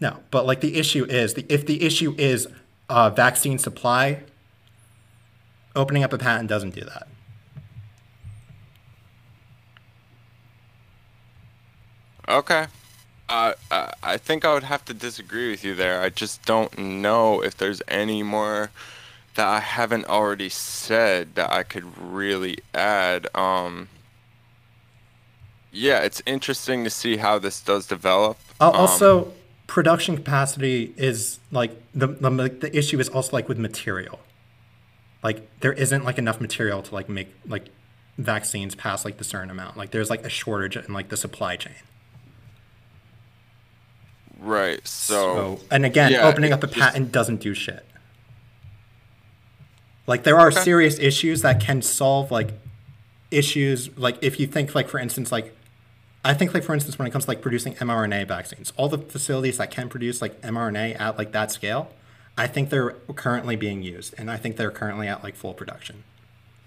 [0.00, 2.48] no, but like the issue is the if the issue is
[2.88, 4.22] uh, vaccine supply,
[5.76, 7.06] opening up a patent doesn't do that.
[12.28, 12.66] Okay.
[13.28, 16.00] Uh, I I think I would have to disagree with you there.
[16.00, 18.70] I just don't know if there's any more
[19.34, 23.28] that I haven't already said that I could really add.
[23.34, 23.88] Um,
[25.70, 28.38] yeah, it's interesting to see how this does develop.
[28.60, 29.32] Uh, Um, also,
[29.66, 34.20] production capacity is like the, the the issue is also like with material.
[35.22, 37.66] Like there isn't like enough material to like make like
[38.16, 39.76] vaccines past like the certain amount.
[39.76, 41.74] Like there's like a shortage in like the supply chain.
[44.38, 44.86] Right.
[44.86, 47.84] So, So, and again, yeah, opening up a it's just- patent doesn't do shit.
[50.06, 50.60] Like there are Okay.
[50.60, 52.50] serious issues that can solve like
[53.30, 55.54] issues like if you think like for instance like
[56.24, 58.98] I think like for instance when it comes to like producing mRNA vaccines, all the
[58.98, 61.92] facilities that can produce like mRNA at like that scale,
[62.38, 66.04] I think they're currently being used and I think they're currently at like full production.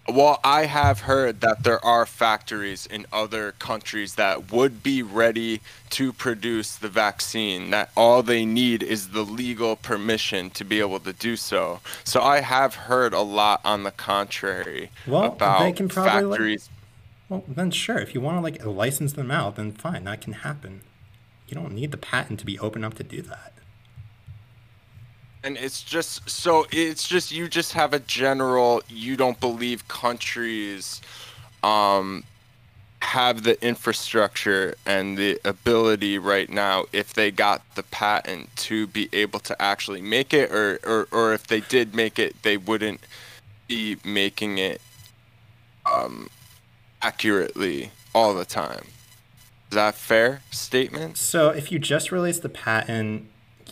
[0.09, 5.61] Well, I have heard that there are factories in other countries that would be ready
[5.91, 7.69] to produce the vaccine.
[7.69, 11.79] That all they need is the legal permission to be able to do so.
[12.03, 16.31] So I have heard a lot on the contrary Well, about they can probably, like-
[16.39, 16.69] factories.
[17.29, 20.33] Well, then sure, if you want to like license them out, then fine, that can
[20.33, 20.81] happen.
[21.47, 23.53] You don't need the patent to be open up to do that.
[25.43, 31.01] And it's just so it's just you just have a general you don't believe countries
[31.63, 32.23] um
[33.01, 39.09] have the infrastructure and the ability right now if they got the patent to be
[39.11, 43.01] able to actually make it or or, or if they did make it they wouldn't
[43.67, 44.79] be making it
[45.91, 46.29] um
[47.01, 48.85] accurately all the time.
[49.69, 51.17] Is that fair statement?
[51.17, 53.27] So if you just release the patent,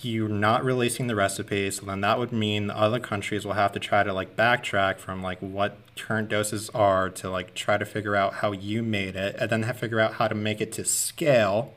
[0.05, 3.71] you're not releasing the recipe, so then that would mean the other countries will have
[3.73, 7.85] to try to like backtrack from like what current doses are to like try to
[7.85, 10.71] figure out how you made it and then have figure out how to make it
[10.73, 11.73] to scale.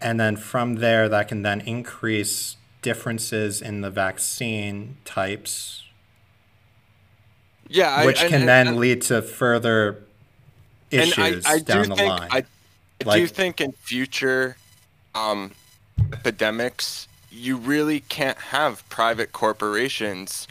[0.00, 5.84] And then from there that can then increase differences in the vaccine types
[7.68, 10.04] Yeah, which and- can then lead to further
[10.90, 12.28] issues I, I down do the think line.
[12.30, 12.44] I,
[13.06, 14.56] I do think in future
[15.14, 15.52] um,
[16.12, 20.46] epidemics, you really can't have private corporations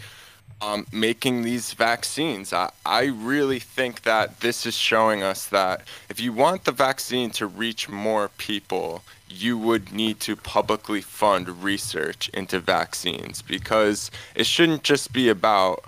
[0.61, 2.53] um, making these vaccines.
[2.53, 7.31] I, I really think that this is showing us that if you want the vaccine
[7.31, 14.45] to reach more people, you would need to publicly fund research into vaccines because it
[14.45, 15.83] shouldn't just be about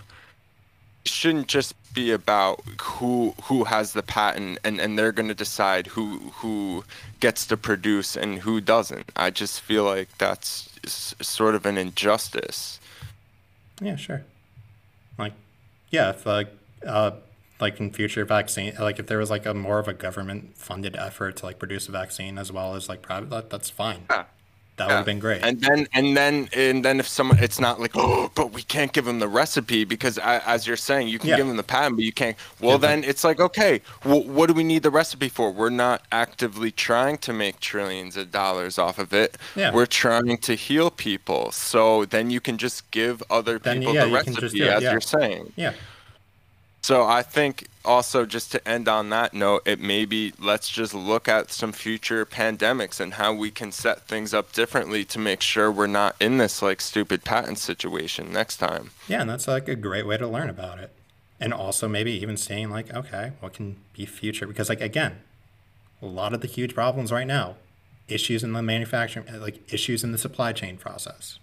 [1.05, 5.87] shouldn't just be about who who has the patent and, and they're going to decide
[5.87, 6.83] who who
[7.19, 9.11] gets to produce and who doesn't.
[9.15, 12.79] I just feel like that's sort of an injustice.
[13.81, 14.23] Yeah, sure
[15.17, 15.33] like
[15.91, 16.49] yeah if like
[16.85, 17.11] uh
[17.59, 20.95] like in future vaccine like if there was like a more of a government funded
[20.95, 24.25] effort to like produce a vaccine as well as like private that, that's fine yeah.
[24.77, 24.93] That yeah.
[24.93, 25.41] would have been great.
[25.41, 28.91] And then and then and then if someone it's not like oh but we can't
[28.91, 31.37] give them the recipe because as you're saying you can yeah.
[31.37, 32.35] give them the patent but you can't.
[32.59, 35.51] Well then it's like okay well, what do we need the recipe for?
[35.51, 39.37] We're not actively trying to make trillions of dollars off of it.
[39.55, 39.73] Yeah.
[39.73, 41.51] we're trying to heal people.
[41.51, 45.53] So then you can just give other then, people the recipe as you're saying.
[45.55, 45.73] Yeah
[46.85, 51.27] so I think also just to end on that note, it maybe let's just look
[51.27, 55.71] at some future pandemics and how we can set things up differently to make sure
[55.71, 58.91] we're not in this like stupid patent situation next time.
[59.07, 60.91] Yeah, and that's like a great way to learn about it.
[61.39, 65.21] And also maybe even seeing like, okay, what can be future because like again,
[66.03, 67.55] a lot of the huge problems right now,
[68.07, 71.39] issues in the manufacturing like issues in the supply chain process.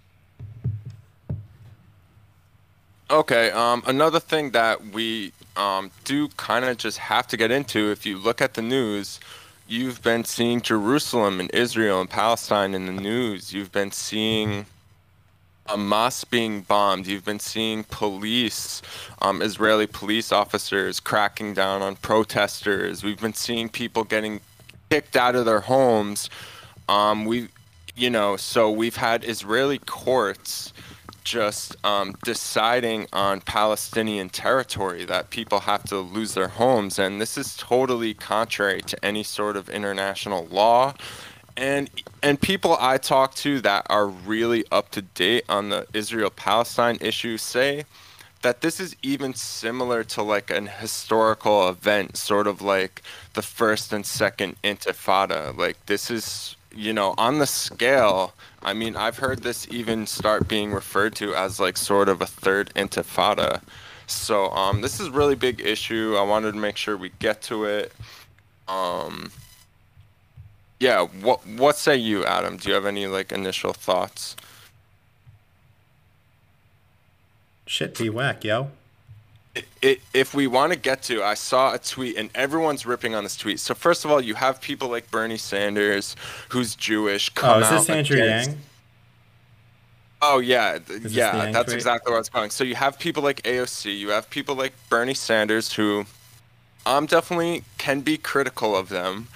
[3.13, 3.51] Okay.
[3.51, 8.07] Um, another thing that we um, do kind of just have to get into, if
[8.07, 9.19] you look at the news,
[9.67, 13.53] you've been seeing Jerusalem and Israel and Palestine in the news.
[13.53, 14.65] You've been seeing
[15.67, 17.05] a mosque being bombed.
[17.05, 18.81] You've been seeing police,
[19.21, 23.03] um, Israeli police officers cracking down on protesters.
[23.03, 24.41] We've been seeing people getting
[24.89, 26.31] kicked out of their homes.
[26.89, 27.49] Um, we,
[27.95, 30.73] you know, so we've had Israeli courts
[31.23, 36.99] just um, deciding on Palestinian territory that people have to lose their homes.
[36.99, 40.93] And this is totally contrary to any sort of international law.
[41.55, 41.89] And
[42.23, 46.97] and people I talk to that are really up to date on the Israel Palestine
[46.99, 47.85] issue say
[48.41, 53.01] that this is even similar to like an historical event, sort of like
[53.33, 55.55] the first and second intifada.
[55.55, 58.33] Like this is you know on the scale
[58.63, 62.25] I mean, I've heard this even start being referred to as like sort of a
[62.25, 63.61] third intifada.
[64.07, 66.15] So um, this is really big issue.
[66.17, 67.91] I wanted to make sure we get to it.
[68.67, 69.31] Um,
[70.79, 72.57] yeah, what what say you, Adam?
[72.57, 74.35] Do you have any like initial thoughts?
[77.65, 78.69] Shit be whack, yo
[79.81, 83.23] it, if we want to get to, I saw a tweet and everyone's ripping on
[83.23, 83.59] this tweet.
[83.59, 86.15] So first of all, you have people like Bernie Sanders,
[86.49, 88.49] who's Jewish, oh, come oh, is this Andrew against...
[88.49, 88.59] Yang?
[90.25, 91.75] Oh yeah, is yeah, that's tweet?
[91.75, 92.49] exactly where I was going.
[92.49, 96.05] So you have people like AOC, you have people like Bernie Sanders, who
[96.85, 99.27] I'm um definitely can be critical of them.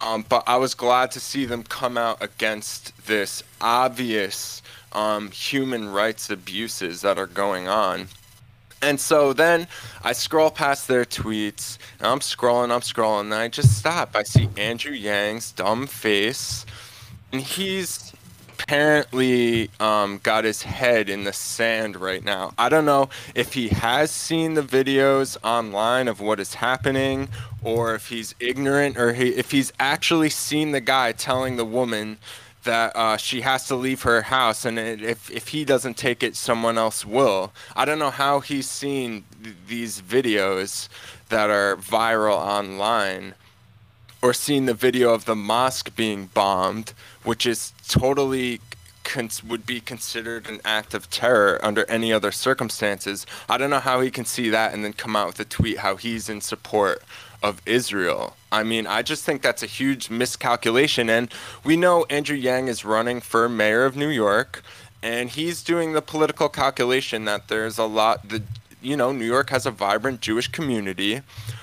[0.00, 5.92] Um, but I was glad to see them come out against this obvious um, human
[5.92, 8.08] rights abuses that are going on.
[8.82, 9.68] And so then
[10.02, 14.16] I scroll past their tweets, I'm scrolling, I'm scrolling, and I just stop.
[14.16, 16.66] I see Andrew Yang's dumb face,
[17.30, 18.12] and he's
[18.48, 22.52] apparently um, got his head in the sand right now.
[22.58, 27.28] I don't know if he has seen the videos online of what is happening,
[27.62, 32.18] or if he's ignorant, or he, if he's actually seen the guy telling the woman
[32.64, 36.36] that uh, she has to leave her house, and if if he doesn't take it,
[36.36, 37.52] someone else will.
[37.74, 40.88] I don't know how he's seen th- these videos
[41.28, 43.34] that are viral online,
[44.20, 46.94] or seen the video of the mosque being bombed,
[47.24, 48.60] which is totally
[49.04, 53.26] cons- would be considered an act of terror under any other circumstances.
[53.48, 55.78] I don't know how he can see that and then come out with a tweet
[55.78, 57.02] how he's in support
[57.42, 58.36] of Israel.
[58.50, 61.08] I mean, I just think that's a huge miscalculation.
[61.08, 61.32] And
[61.64, 64.62] we know Andrew Yang is running for mayor of New York,
[65.02, 68.42] and he's doing the political calculation that there's a lot, the,
[68.82, 71.20] you know, New York has a vibrant Jewish community.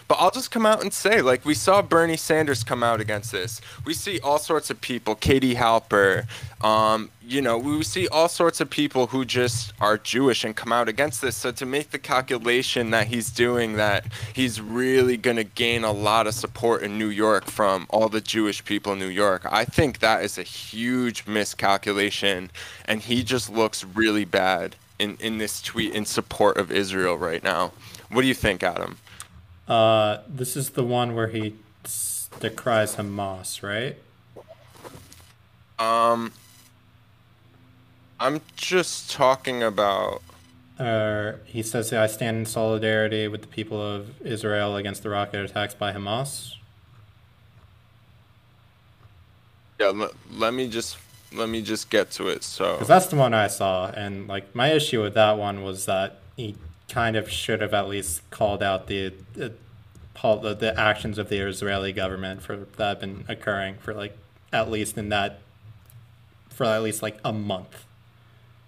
[0.08, 3.32] But I'll just come out and say, like, we saw Bernie Sanders come out against
[3.32, 3.62] this.
[3.86, 6.26] We see all sorts of people, Katie Halper,
[6.62, 10.74] um, you know, we see all sorts of people who just are Jewish and come
[10.74, 11.38] out against this.
[11.38, 15.92] So to make the calculation that he's doing that he's really going to gain a
[15.92, 19.64] lot of support in New York from all the Jewish people in New York, I
[19.64, 22.50] think that is a huge miscalculation.
[22.86, 27.44] And he just looks really bad in, in this tweet in support of Israel right
[27.44, 27.72] now.
[28.10, 28.98] What do you think, Adam?
[29.68, 31.56] Uh, this is the one where he
[32.40, 33.98] decries Hamas, right?
[35.80, 36.34] Um,
[38.20, 40.22] I'm just talking about.
[40.78, 45.44] Uh, he says, I stand in solidarity with the people of Israel against the rocket
[45.44, 46.56] attacks by Hamas.
[49.80, 50.98] Yeah, let, let me just
[51.34, 52.44] let me just get to it.
[52.44, 55.86] So Because that's the one I saw, and like my issue with that one was
[55.86, 56.56] that he
[56.90, 59.54] kind of should have at least called out the the,
[60.22, 64.18] the, the actions of the Israeli government for that have been occurring for like
[64.52, 65.40] at least in that
[66.50, 67.86] for at least like a month,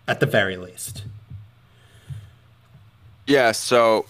[0.08, 1.04] at the very least.
[3.28, 4.06] yeah, so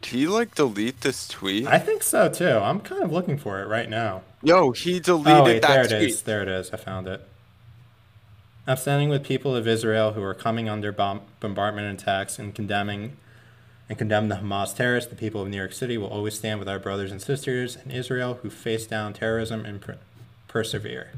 [0.00, 1.66] did he like delete this tweet?
[1.66, 2.48] I think so too.
[2.58, 4.22] I'm kind of looking for it right now.
[4.42, 6.10] Yo, he deleted Oh wait, that there it tweet.
[6.10, 6.22] is.
[6.22, 6.70] There it is.
[6.72, 7.26] I found it.
[8.66, 12.54] I'm standing with people of Israel who are coming under bomb- bombardment and attacks and
[12.54, 13.16] condemning
[13.88, 15.10] and condemn the Hamas terrorists.
[15.10, 17.90] The people of New York City will always stand with our brothers and sisters in
[17.90, 19.98] Israel who face down terrorism and per-
[20.48, 21.10] persevere.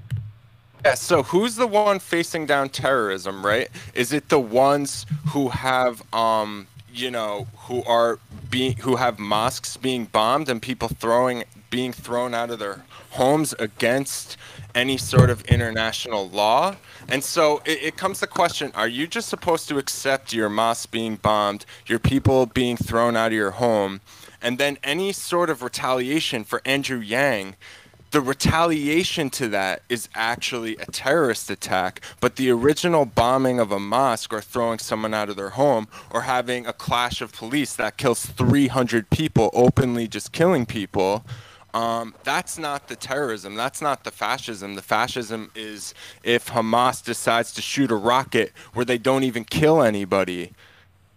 [0.84, 3.68] Yeah, so who's the one facing down terrorism, right?
[3.94, 8.20] Is it the ones who have um you know, who are
[8.50, 12.84] being who have mosques being bombed and people throwing being thrown out of their
[13.14, 14.36] homes against
[14.74, 16.76] any sort of international law?
[17.08, 20.90] And so it, it comes to question, are you just supposed to accept your mosque
[20.90, 24.00] being bombed, your people being thrown out of your home,
[24.40, 27.56] and then any sort of retaliation for Andrew Yang
[28.14, 33.80] the retaliation to that is actually a terrorist attack, but the original bombing of a
[33.80, 37.96] mosque or throwing someone out of their home or having a clash of police that
[37.96, 41.26] kills 300 people openly just killing people.
[41.74, 43.56] Um, that's not the terrorism.
[43.56, 44.76] That's not the fascism.
[44.76, 49.82] The fascism is if Hamas decides to shoot a rocket where they don't even kill
[49.82, 50.52] anybody.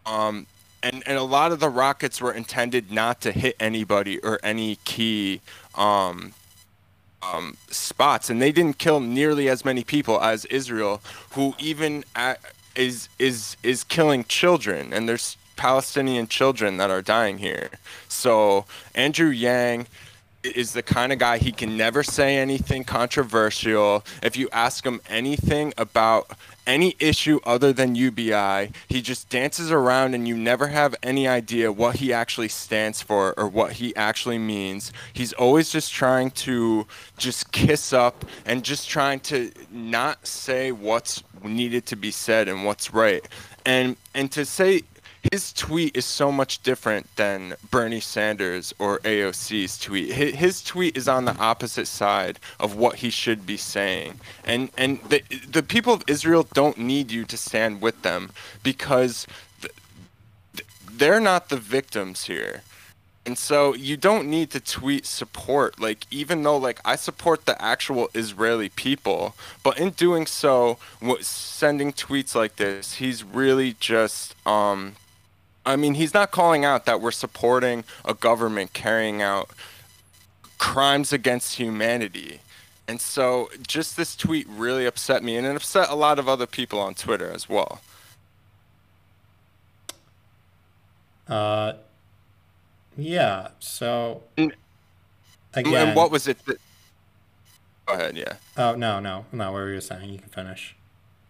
[0.08, 0.48] Um,
[0.82, 4.78] and, and a lot of the rockets were intended not to hit anybody or any
[4.84, 5.42] key
[5.76, 6.34] um,
[7.22, 11.02] um, spots, and they didn't kill nearly as many people as Israel,
[11.32, 12.40] who even at,
[12.76, 17.70] is is is killing children, and there's Palestinian children that are dying here.
[18.08, 19.88] So Andrew Yang
[20.56, 24.06] is the kind of guy he can never say anything controversial.
[24.22, 26.32] If you ask him anything about
[26.66, 31.72] any issue other than UBI, he just dances around and you never have any idea
[31.72, 34.92] what he actually stands for or what he actually means.
[35.14, 36.86] He's always just trying to
[37.18, 42.66] just kiss up and just trying to not say what's needed to be said and
[42.66, 43.26] what's right.
[43.66, 44.82] And and to say
[45.32, 50.12] his tweet is so much different than Bernie Sanders or AOC's tweet.
[50.12, 54.20] His, tweet is on the opposite side of what he should be saying.
[54.46, 58.32] And and the the people of Israel don't need you to stand with them
[58.64, 59.28] because
[59.62, 59.74] th-
[60.56, 62.64] th- they're not the victims here.
[63.26, 65.80] And so you don't need to tweet support.
[65.80, 70.78] Like even though like I support the actual Israeli people, but in doing so,
[71.22, 74.96] sending tweets like this, he's really just um
[75.68, 79.50] I mean, he's not calling out that we're supporting a government carrying out
[80.58, 82.40] crimes against humanity.
[82.88, 86.46] And so just this tweet really upset me and it upset a lot of other
[86.48, 87.82] people on Twitter as well.
[91.28, 91.74] Uh,
[92.98, 93.50] yeah.
[93.60, 94.56] So And-
[95.54, 96.60] again, And what was it that
[97.86, 98.34] Go ahead, yeah.
[98.58, 99.52] oh no, no, no.
[99.52, 100.10] What were you saying?
[100.10, 100.76] You can finish.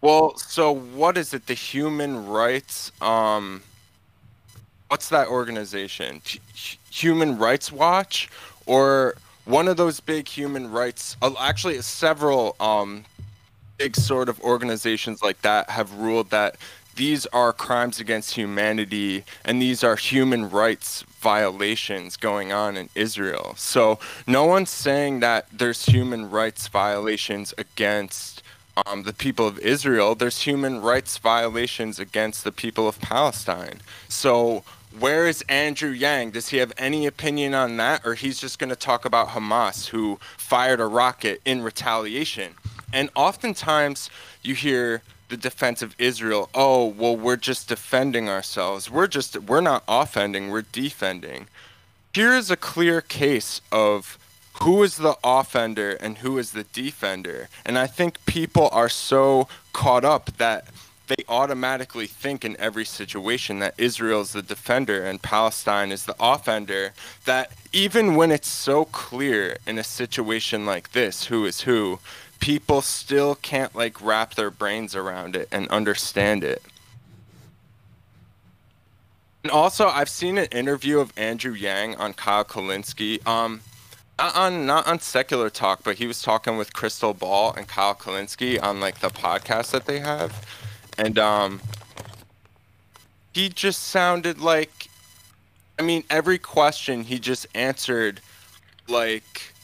[0.00, 1.46] Well, so what is it?
[1.46, 3.62] The Human Rights um
[4.88, 6.20] what's that organization?
[6.90, 8.28] Human Rights Watch
[8.66, 9.14] or
[9.44, 13.04] one of those big human rights uh, actually several um
[13.78, 16.56] big sort of organizations like that have ruled that
[16.96, 23.54] these are crimes against humanity and these are human rights violations going on in Israel.
[23.56, 28.42] So no one's saying that there's human rights violations against
[28.86, 30.16] um, the people of Israel.
[30.16, 33.80] There's human rights violations against the people of Palestine.
[34.08, 34.64] So
[34.96, 36.32] where is Andrew Yang?
[36.32, 39.88] Does he have any opinion on that, or he's just going to talk about Hamas,
[39.88, 42.54] who fired a rocket in retaliation?
[42.92, 44.10] And oftentimes
[44.42, 48.90] you hear the defense of Israel, oh, well, we're just defending ourselves.
[48.90, 51.48] We're just, we're not offending, we're defending.
[52.14, 54.18] Here is a clear case of
[54.62, 57.48] who is the offender and who is the defender.
[57.64, 60.66] And I think people are so caught up that
[61.08, 66.16] they automatically think in every situation that Israel is the defender and Palestine is the
[66.20, 66.92] offender.
[67.24, 71.98] That even when it's so clear in a situation like this, who is who,
[72.40, 76.62] people still can't like wrap their brains around it and understand it.
[79.44, 83.26] And also, I've seen an interview of Andrew Yang on Kyle Kulinski.
[83.26, 83.60] Um,
[84.18, 87.94] not on not on secular talk, but he was talking with Krystal Ball and Kyle
[87.94, 90.44] Kulinski on like the podcast that they have.
[90.98, 91.60] And um,
[93.32, 94.88] he just sounded like,
[95.78, 98.20] I mean, every question he just answered
[98.88, 99.54] like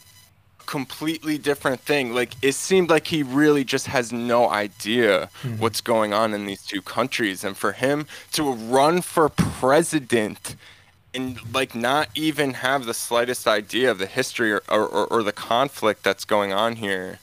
[0.66, 2.14] completely different thing.
[2.14, 5.58] Like it seemed like he really just has no idea mm-hmm.
[5.58, 10.56] what's going on in these two countries, and for him to run for president
[11.12, 15.32] and like not even have the slightest idea of the history or, or, or the
[15.32, 17.18] conflict that's going on here.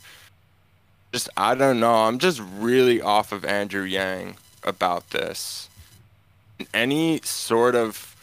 [1.11, 1.93] Just I don't know.
[1.93, 5.69] I'm just really off of Andrew Yang about this.
[6.73, 8.15] Any sort of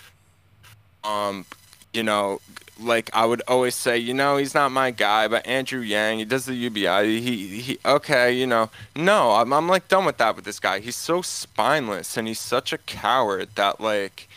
[1.04, 1.44] um
[1.92, 2.40] you know
[2.80, 6.24] like I would always say, you know, he's not my guy, but Andrew Yang, he
[6.24, 7.20] does the UBI.
[7.20, 8.70] He he okay, you know.
[8.94, 10.78] No, I'm I'm like done with that with this guy.
[10.80, 14.28] He's so spineless and he's such a coward that like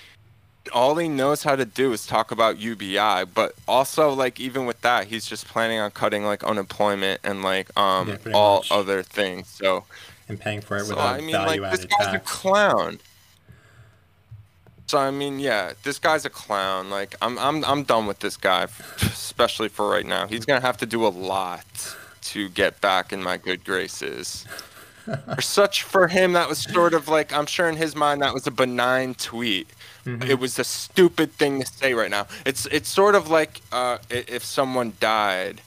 [0.73, 4.81] all he knows how to do is talk about UBI, but also like even with
[4.81, 8.71] that, he's just planning on cutting like unemployment and like um yeah, all much.
[8.71, 9.47] other things.
[9.47, 9.85] So
[10.27, 12.15] and paying for it so, without I mean, value like, this guy's tax.
[12.15, 12.99] a clown.
[14.87, 16.89] So I mean, yeah, this guy's a clown.
[16.89, 18.67] Like I'm, I'm, I'm done with this guy,
[19.01, 20.27] especially for right now.
[20.27, 24.45] He's gonna have to do a lot to get back in my good graces.
[25.35, 28.33] for such for him, that was sort of like I'm sure in his mind that
[28.33, 29.67] was a benign tweet.
[30.05, 30.23] Mm-hmm.
[30.23, 32.27] It was a stupid thing to say right now.
[32.45, 35.61] It's it's sort of like uh, if someone died,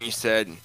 [0.00, 0.56] you said,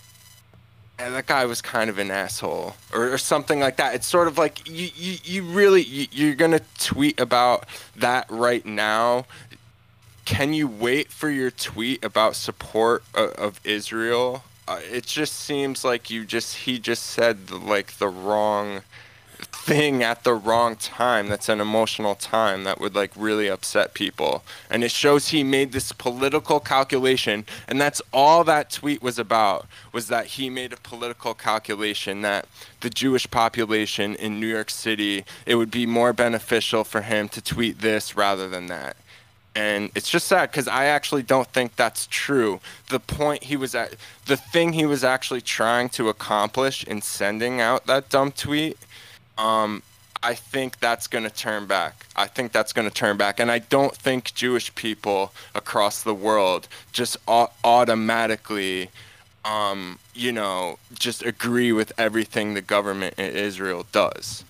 [1.00, 4.28] and that guy was kind of an asshole or, or something like that it's sort
[4.28, 7.66] of like you you, you really you, you're gonna tweet about
[7.96, 9.26] that right now
[10.26, 15.84] can you wait for your tweet about support of, of israel uh, it just seems
[15.84, 18.82] like you just he just said like the wrong
[19.66, 24.44] thing at the wrong time that's an emotional time that would like really upset people
[24.70, 29.66] and it shows he made this political calculation and that's all that tweet was about
[29.94, 32.46] was that he made a political calculation that
[32.82, 37.42] the jewish population in new york city it would be more beneficial for him to
[37.42, 38.98] tweet this rather than that
[39.56, 42.60] and it's just sad because I actually don't think that's true.
[42.90, 43.94] The point he was at,
[44.26, 48.80] the thing he was actually trying to accomplish in sending out that dumb tweet
[49.38, 49.84] um,
[50.24, 52.06] I think that's going to turn back.
[52.16, 53.42] I think that's going to turn back.
[53.42, 58.90] And I don't think Jewish people across the world just au- automatically,
[59.44, 64.46] um, you know, just agree with everything the government in Israel does.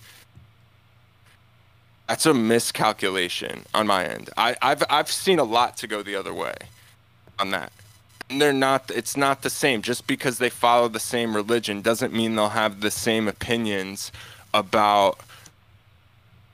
[2.06, 4.30] That's a miscalculation on my end.
[4.36, 6.54] I, I've, I've seen a lot to go the other way
[7.40, 7.72] on that.
[8.30, 9.82] And they're not, it's not the same.
[9.82, 14.12] Just because they follow the same religion doesn't mean they'll have the same opinions
[14.54, 15.18] about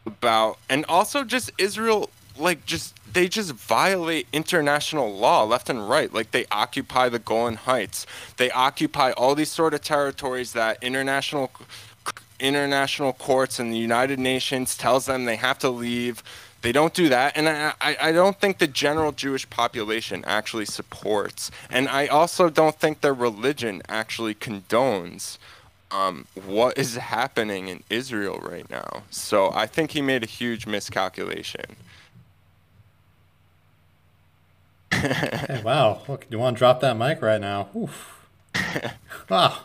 [0.06, 6.12] about and also just Israel like just they just violate international law left and right.
[6.12, 8.06] Like they occupy the Golan Heights.
[8.36, 11.50] They occupy all these sort of territories that international
[12.38, 16.22] international courts and the United Nations tells them they have to leave.
[16.62, 17.36] They don't do that.
[17.36, 21.50] And I, I, I don't think the general jewish population actually supports.
[21.68, 25.38] And i also don't think their religion actually condones
[25.90, 29.02] um, what is happening in Israel right now.
[29.10, 31.76] So I think he made a huge miscalculation.
[34.92, 36.02] hey, wow.
[36.08, 37.68] Look, you want to drop that mic right now?
[37.76, 38.26] Oof.
[39.28, 39.58] wow.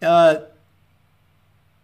[0.00, 0.36] Uh,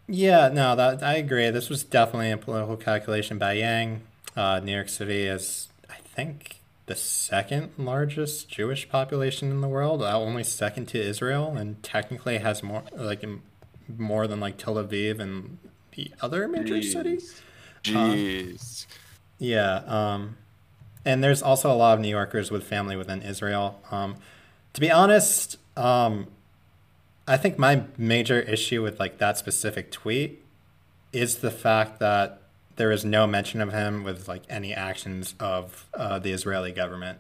[0.07, 1.51] yeah, no, that I agree.
[1.51, 4.03] This was definitely a political calculation by Yang.
[4.37, 6.58] Uh, New York City is, I think,
[6.89, 12.39] the second largest Jewish population in the world, uh, only second to Israel, and technically
[12.39, 13.25] has more like
[13.97, 15.59] more than like Tel Aviv and
[15.93, 16.93] the other major Jeez.
[16.93, 17.43] cities.
[17.85, 18.87] Jeez.
[18.87, 18.93] Um,
[19.39, 19.75] yeah.
[19.87, 20.37] Um,
[21.05, 23.81] and there's also a lot of New Yorkers with family within Israel.
[23.91, 24.17] Um,
[24.73, 26.27] to be honest, um,
[27.27, 30.43] I think my major issue with like that specific tweet
[31.13, 32.43] is the fact that
[32.79, 37.19] there is no mention of him with like any actions of uh, the Israeli government.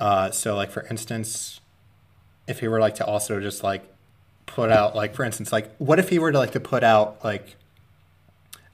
[0.00, 1.60] Uh, so, like for instance,
[2.46, 3.84] if he were like to also just like
[4.46, 7.22] put out like for instance like what if he were to like to put out
[7.22, 7.54] like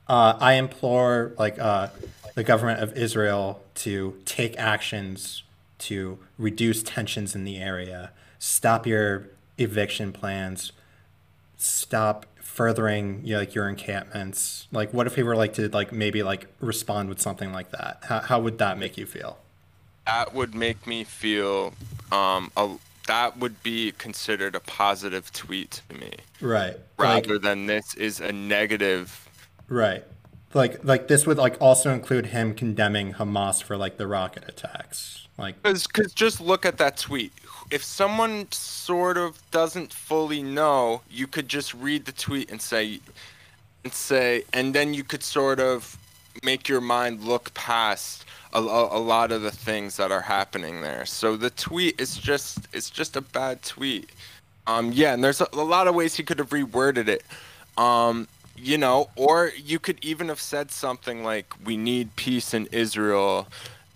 [0.09, 1.89] uh, I implore like uh,
[2.35, 5.43] the government of Israel to take actions
[5.79, 9.27] to reduce tensions in the area, stop your
[9.59, 10.73] eviction plans,
[11.57, 14.69] stop furthering you know, like your encampments.
[14.73, 17.99] Like what if he were like to like maybe like respond with something like that?
[18.05, 19.39] How, how would that make you feel?
[20.07, 21.75] That would make me feel
[22.13, 22.77] um a,
[23.09, 26.13] that would be considered a positive tweet to me.
[26.41, 26.77] Right.
[26.99, 29.29] Rather like, than this is a negative
[29.69, 30.05] right.
[30.55, 35.27] Like like this would like also include him condemning hamas for like the rocket attacks.
[35.37, 37.33] Like because just look at that tweet
[37.71, 43.01] if someone sort of doesn't fully know, you could just read the tweet and say,
[43.85, 45.97] and say, and then you could sort of
[46.43, 51.05] make your mind look past a, a, lot of the things that are happening there.
[51.07, 54.11] So the tweet is just it's just a bad tweet.
[54.67, 57.23] Um, yeah, and there's a, a lot of ways he could have reworded it.
[57.77, 62.67] Um, you know, or you could even have said something like, "We need peace in
[62.73, 63.47] Israel,"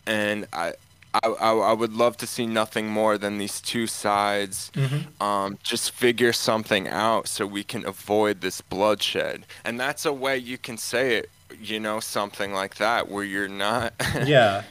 [0.07, 0.75] and I,
[1.15, 5.23] I, I, I would love to see nothing more than these two sides Mm-hmm.
[5.23, 9.45] um, just figure something out so we can avoid this bloodshed.
[9.65, 11.31] And that's a way you can say it,
[11.61, 13.93] you know, something like that, where you're not.
[14.25, 14.63] Yeah.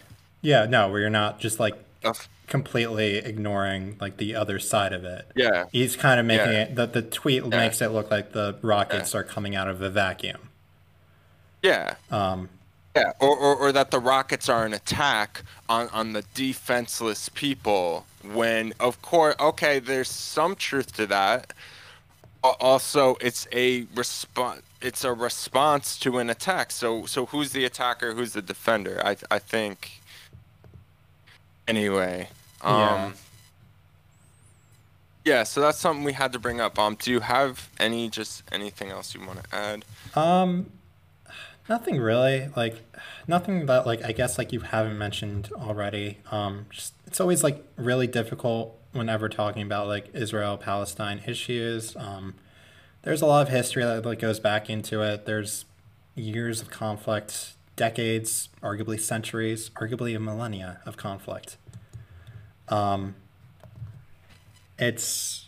[0.41, 1.75] Yeah, no, where you're not just like
[2.47, 5.27] completely ignoring like the other side of it.
[5.35, 5.65] yeah.
[5.71, 6.61] He's kind of making Yeah.
[6.63, 9.89] it the the tweet makes it look like the rockets are coming out of a
[9.89, 10.49] vacuum.
[11.61, 11.95] Yeah.
[12.09, 12.47] Um,
[12.95, 18.05] Yeah, or, or, or that the rockets are an attack on, on the defenseless people
[18.33, 21.53] when, of course, okay, there's some truth to that.
[22.43, 24.61] Also, it's a response.
[24.81, 26.71] It's a response to an attack.
[26.71, 28.13] So, so who's the attacker?
[28.13, 29.01] Who's the defender?
[29.05, 29.99] I, I think.
[31.67, 32.29] Anyway,
[32.61, 33.11] um, Yeah.
[35.25, 35.43] yeah.
[35.43, 36.79] So that's something we had to bring up.
[36.79, 39.85] Um, do you have any just anything else you want to add?
[40.15, 40.71] Um,
[41.69, 42.49] nothing really.
[42.55, 42.83] Like,
[43.27, 46.17] nothing that like I guess like you haven't mentioned already.
[46.31, 51.95] Um, just it's always like really difficult whenever talking about like Israel Palestine issues.
[51.95, 52.33] Um,
[53.03, 55.25] there's a lot of history that like goes back into it.
[55.25, 55.65] There's
[56.15, 61.57] years of conflict, decades, arguably centuries, arguably a millennia of conflict.
[62.67, 63.15] Um,
[64.77, 65.45] it's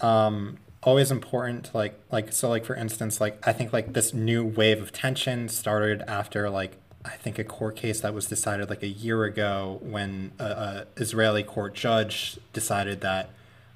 [0.00, 4.14] um always important to like like so like for instance like i think like this
[4.14, 8.70] new wave of tension started after like i think a court case that was decided
[8.70, 13.30] like a year ago when a, a israeli court judge decided that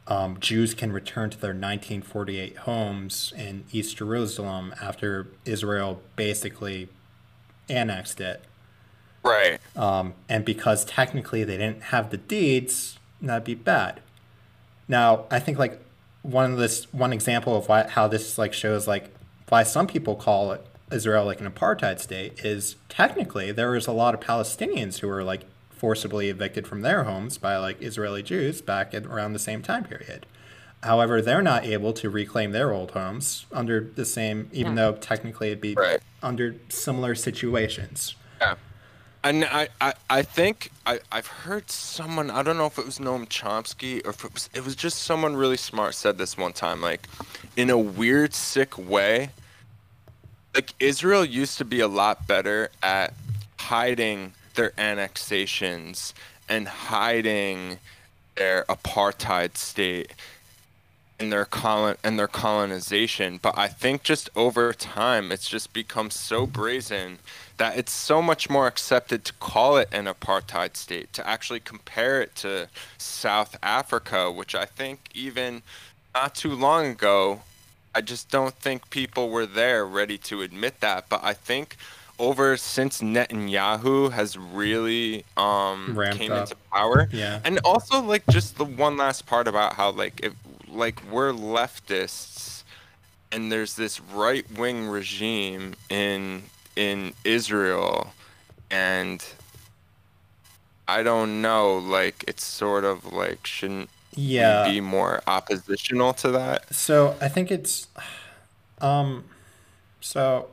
[0.07, 6.89] um, jews can return to their 1948 homes in east jerusalem after israel basically
[7.69, 8.43] annexed it
[9.25, 9.61] Right.
[9.77, 14.01] um, and because technically they didn't have the deeds, that'd be bad.
[14.89, 15.81] Now, I think like
[16.23, 19.11] one of this one example of why how this like shows like
[19.49, 23.93] why some people call it Israel like an apartheid state is technically there was a
[23.93, 28.61] lot of Palestinians who were like forcibly evicted from their homes by like Israeli Jews
[28.63, 30.27] back at around the same time period.
[30.83, 35.49] However, they're not able to reclaim their old homes under the same, even though technically
[35.49, 36.01] it'd be Right.
[36.23, 38.15] under similar situations.
[38.41, 38.55] Yeah.
[39.25, 42.99] And I, I, I think I, I've heard someone I don't know if it was
[42.99, 46.53] Noam Chomsky or if it was it was just someone really smart said this one
[46.53, 47.07] time like
[47.57, 49.31] in a weird sick way
[50.55, 53.15] like Israel used to be a lot better at
[53.59, 56.15] hiding their annexations
[56.49, 57.79] and hiding
[58.35, 60.13] their apartheid state
[61.21, 63.39] and their colon and their colonization.
[63.41, 67.19] But i think just over time it's just become so brazen
[67.59, 72.21] that it's so much more accepted to call it an apartheid state to actually compare
[72.21, 75.63] it to south africa which i think even
[76.15, 77.41] not too long ago
[77.95, 81.77] i just don't think people were there ready to admit that but i think
[82.19, 86.41] over since netanyahu has really um came up.
[86.43, 87.41] into power Yeah.
[87.45, 90.35] and also like just the one last part about how like if
[90.69, 92.63] like we're leftists
[93.31, 96.43] and there's this right wing regime in
[96.77, 98.13] in Israel
[98.71, 99.25] and
[100.89, 104.65] I don't know like it's sort of like shouldn't Yeah.
[104.65, 107.87] be more oppositional to that So I think it's,
[108.81, 109.25] um,
[110.01, 110.49] so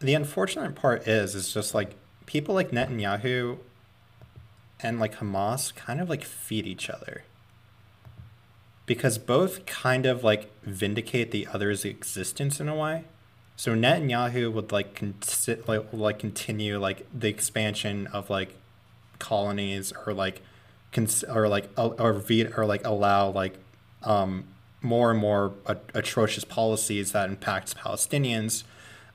[0.00, 1.94] the unfortunate part is, is just like
[2.26, 3.58] people like Netanyahu
[4.82, 7.24] and like Hamas kind of like feed each other.
[8.86, 13.04] Because both kind of like vindicate the other's existence in a way.
[13.60, 18.56] So Netanyahu would like consi- like like continue like the expansion of like
[19.18, 20.40] colonies or like
[20.92, 23.58] cons- or like or ve- or like allow like
[24.02, 24.44] um
[24.80, 25.52] more and more
[25.92, 28.64] atrocious policies that impacts Palestinians.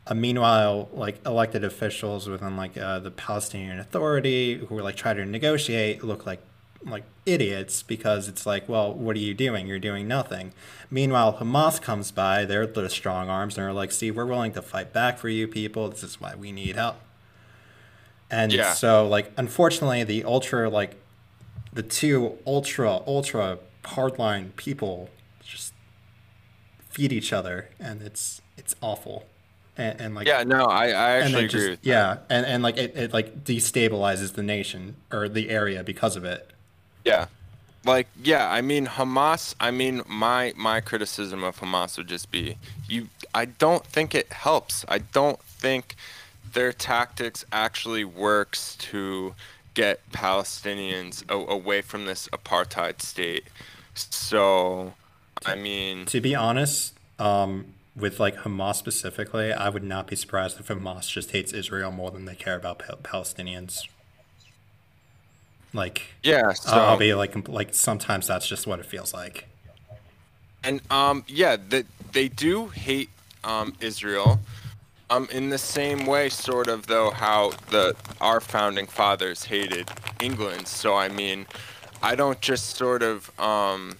[0.05, 5.15] Uh, meanwhile, like elected officials within like uh, the Palestinian Authority who are like trying
[5.15, 6.39] to negotiate look like
[6.85, 9.67] like idiots because it's like, well, what are you doing?
[9.67, 10.53] You're doing nothing.
[10.91, 14.61] Meanwhile, Hamas comes by, they're the strong arms, and they're like, see, we're willing to
[14.61, 15.89] fight back for you people.
[15.89, 16.97] This is why we need help.
[18.29, 18.73] And Yeah.
[18.73, 20.95] so, like, unfortunately, the ultra, like,
[21.73, 25.09] the two ultra, ultra hardline people
[25.43, 25.73] just
[26.89, 29.25] feed each other, and it's it's awful.
[29.77, 31.89] And, and like, yeah no I, I actually agree just, with that.
[31.89, 36.23] yeah, and, and like it, it like destabilizes the nation or the area because of
[36.23, 36.51] it.
[37.05, 37.27] Yeah.
[37.85, 42.57] Like yeah i mean hamas i mean my my criticism of hamas would just be
[42.89, 44.83] you i don't think it helps.
[44.87, 45.95] I don't think
[46.53, 49.35] their tactics actually works to
[49.75, 53.43] get palestinians a- away from this apartheid state.
[53.93, 54.93] So
[55.45, 60.59] i mean To be honest, um, with like Hamas specifically, I would not be surprised
[60.59, 63.87] if Hamas just hates Israel more than they care about Pal- Palestinians.
[65.75, 69.47] Like, yeah so I'll be like, like sometimes that's just what it feels like.
[70.63, 73.09] And um, yeah, the, they do hate
[73.43, 74.39] um, Israel.
[75.11, 79.87] Um, in the same way, sort of though, how the our founding fathers hated
[80.19, 80.67] England.
[80.67, 81.45] So I mean,
[82.01, 83.97] I don't just sort of um,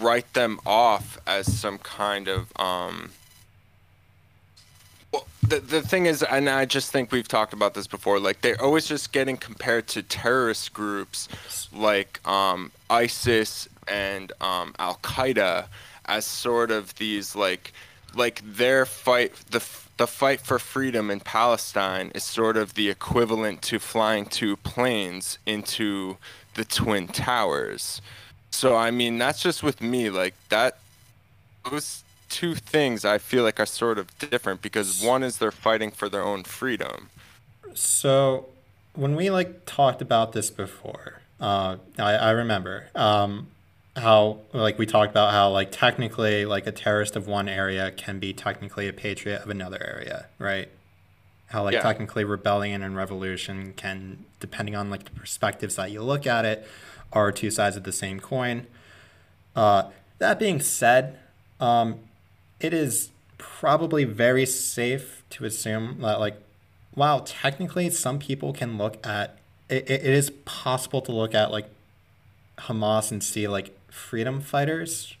[0.00, 3.10] write them off as some kind of um,
[5.14, 8.18] well, the the thing is, and I just think we've talked about this before.
[8.18, 11.28] Like they're always just getting compared to terrorist groups
[11.72, 15.66] like um, ISIS and um, Al Qaeda
[16.06, 17.72] as sort of these like
[18.14, 19.64] like their fight the
[19.96, 25.38] the fight for freedom in Palestine is sort of the equivalent to flying two planes
[25.46, 26.16] into
[26.54, 28.02] the twin towers.
[28.50, 30.78] So I mean that's just with me like that
[31.70, 35.90] those two things I feel like are sort of different because one is they're fighting
[35.90, 37.08] for their own freedom.
[37.74, 38.46] So
[38.94, 43.48] when we like talked about this before, uh, I, I remember um,
[43.96, 48.18] how like we talked about how like technically like a terrorist of one area can
[48.18, 50.68] be technically a patriot of another area, right?
[51.48, 51.82] How like Yeah.
[51.82, 56.66] technically rebellion and revolution can, depending on like the perspectives that you look at it,
[57.12, 58.66] are two sides of the same coin.
[59.54, 61.18] Uh, that being said,
[61.60, 62.00] um,
[62.60, 66.36] it is probably very safe to assume that like
[66.94, 69.38] while technically some people can look at
[69.68, 71.68] it, it is possible to look at like
[72.58, 75.16] Hamas and see like freedom fighters,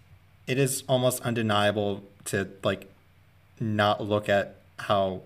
[0.46, 2.90] it is almost undeniable to like
[3.58, 5.22] not look at how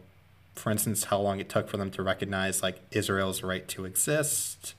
[0.54, 4.74] for instance how long it took for them to recognize like Israel's right to exist.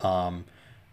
[0.00, 0.44] Um,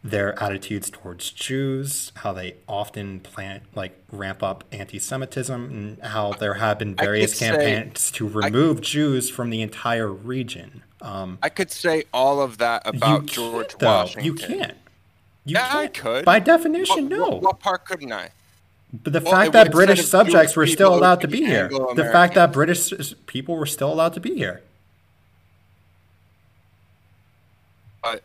[0.03, 6.55] their attitudes towards Jews, how they often plant like ramp up anti-Semitism, and how there
[6.55, 10.83] have been various could say- campaigns to remove Jews from the entire region.
[11.01, 13.87] Um, I could say all of that about George though.
[13.87, 14.25] Washington.
[14.25, 14.77] You can't.
[15.45, 15.93] You Yeah, I can't.
[15.93, 16.25] could.
[16.25, 17.29] By definition, What, no.
[17.29, 18.29] what, what part couldn't I?
[18.91, 21.69] But the Well, fact that British subjects Jewish were still allowed to be here.
[21.69, 22.91] The fact that British
[23.27, 24.63] people were still allowed to be here.
[28.01, 28.23] But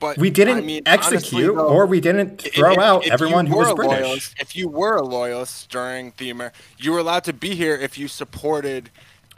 [0.00, 3.12] but We didn't I mean, honestly, execute though, or we didn't throw if- out if
[3.12, 4.00] everyone who was British.
[4.00, 7.74] loyalist- if you were a loyalist during the Amer, you were allowed to be here
[7.76, 8.90] if you supported.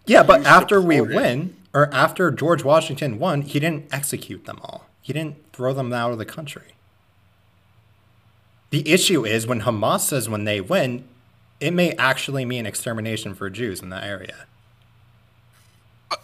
[0.07, 4.87] Yeah, but after we win, or after George Washington won, he didn't execute them all.
[5.03, 6.75] He didn't throw them out of the country.
[8.71, 11.05] The issue is when Hamas says when they win,
[11.61, 14.47] it may actually mean extermination for Jews in that area.
[16.11, 16.17] Uh,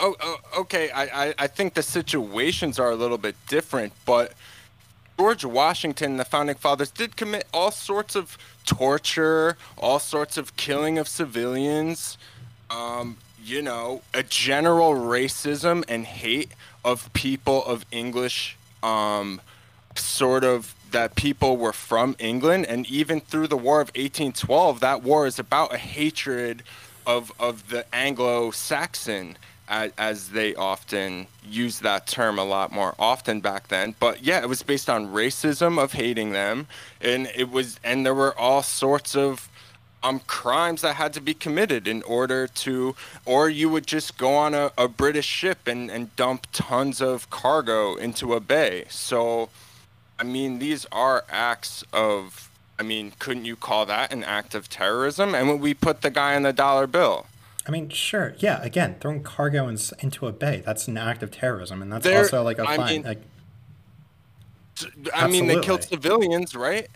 [0.00, 0.90] Oh, oh okay.
[0.90, 4.32] I, I I think the situations are a little bit different, but
[5.18, 10.98] George Washington, the founding fathers, did commit all sorts of torture, all sorts of killing
[10.98, 12.16] of civilians.
[12.70, 16.52] Um, you know, a general racism and hate
[16.84, 19.40] of people of English, um,
[19.96, 25.02] sort of that people were from England, and even through the War of 1812, that
[25.02, 26.62] war is about a hatred
[27.06, 29.36] of of the Anglo-Saxon,
[29.68, 33.94] as, as they often use that term a lot more often back then.
[33.98, 36.66] But yeah, it was based on racism of hating them,
[37.00, 39.48] and it was, and there were all sorts of
[40.02, 42.94] um crimes that had to be committed in order to
[43.24, 47.28] or you would just go on a, a british ship and, and dump tons of
[47.30, 48.84] cargo into a bay.
[48.88, 49.50] So
[50.18, 52.48] i mean these are acts of
[52.78, 55.34] i mean couldn't you call that an act of terrorism?
[55.34, 57.26] And when we put the guy on the dollar bill
[57.68, 58.62] I mean, sure, yeah.
[58.62, 62.42] Again, throwing cargo in, into a bay, that's an act of terrorism, and that's also
[62.42, 62.86] like a I fine.
[62.86, 63.20] mean- like,
[65.12, 66.86] i mean they killed civilians right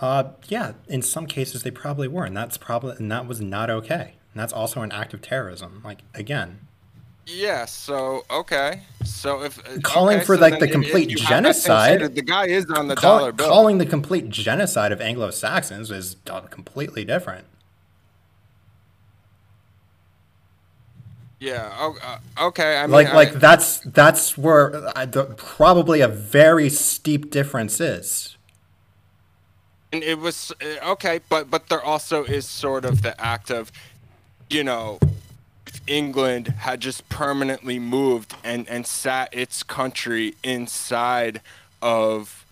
[0.00, 3.68] uh, yeah, in some cases they probably were, and that's probably and that was not
[3.68, 4.14] okay.
[4.32, 5.82] And that's also an act of terrorism.
[5.84, 6.60] Like again,
[7.26, 12.22] yeah so okay so if uh, Calling okay, for, so like, the complete genocide, the
[12.22, 16.16] guy is on the call, dollar bill calling the complete genocide of Anglo Saxons is
[16.50, 17.44] completely different.
[21.40, 26.00] Yeah oh, uh, okay i mean Like I- like that's that's where uh, the, probably
[26.02, 28.36] a very steep difference is.
[29.92, 33.72] And it was uh, okay, but but there also is sort of the act of,
[34.48, 35.00] you know,
[35.88, 41.40] England had just permanently moved and and sat its country inside
[41.82, 42.44] of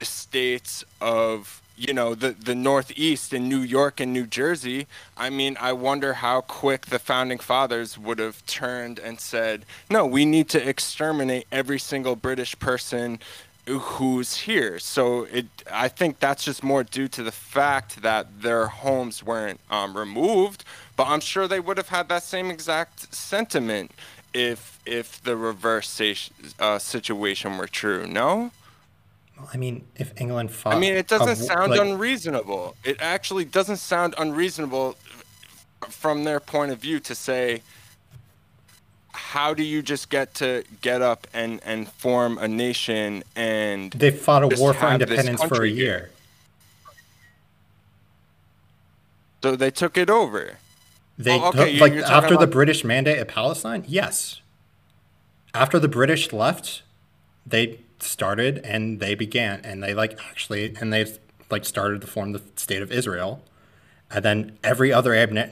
[0.00, 5.56] states of you know the the northeast in New York and New Jersey I mean
[5.58, 10.48] I wonder how quick the founding fathers would have turned and said no we need
[10.50, 13.18] to exterminate every single British person
[13.66, 14.78] who's here.
[14.78, 19.60] So it I think that's just more due to the fact that their homes weren't
[19.70, 20.64] um, removed
[20.96, 23.92] but I'm sure they would have had that same exact sentiment
[24.34, 26.00] if if the reverse
[26.58, 28.50] uh, situation were true no
[29.52, 30.74] I mean, if England fought.
[30.74, 32.76] I mean, it doesn't sound like, unreasonable.
[32.84, 34.96] It actually doesn't sound unreasonable
[35.88, 37.62] from their point of view to say,
[39.12, 43.92] how do you just get to get up and, and form a nation and.
[43.92, 46.10] They fought a war for independence for a year.
[49.42, 50.58] So they took it over.
[51.16, 52.40] They oh, okay, took, like after about...
[52.40, 53.84] the British mandate at Palestine.
[53.86, 54.40] Yes.
[55.54, 56.82] After the British left,
[57.46, 61.06] they started and they began and they like actually and they
[61.50, 63.42] like started to form the state of Israel.
[64.10, 65.46] And then every other Arab na-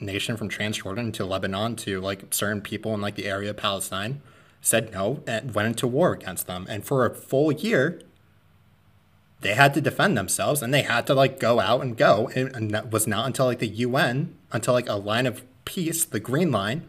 [0.00, 4.20] nation from Transjordan to Lebanon to like certain people in like the area of Palestine
[4.60, 6.66] said no and went into war against them.
[6.68, 8.00] And for a full year,
[9.40, 12.30] they had to defend themselves and they had to like go out and go.
[12.34, 16.04] And, and that was not until like the UN, until like a line of peace,
[16.04, 16.88] the Green Line,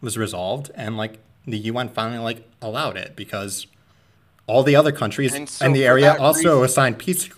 [0.00, 3.66] was resolved and like the UN finally like allowed it because
[4.48, 7.28] all the other countries and so in the area also reason, assigned peace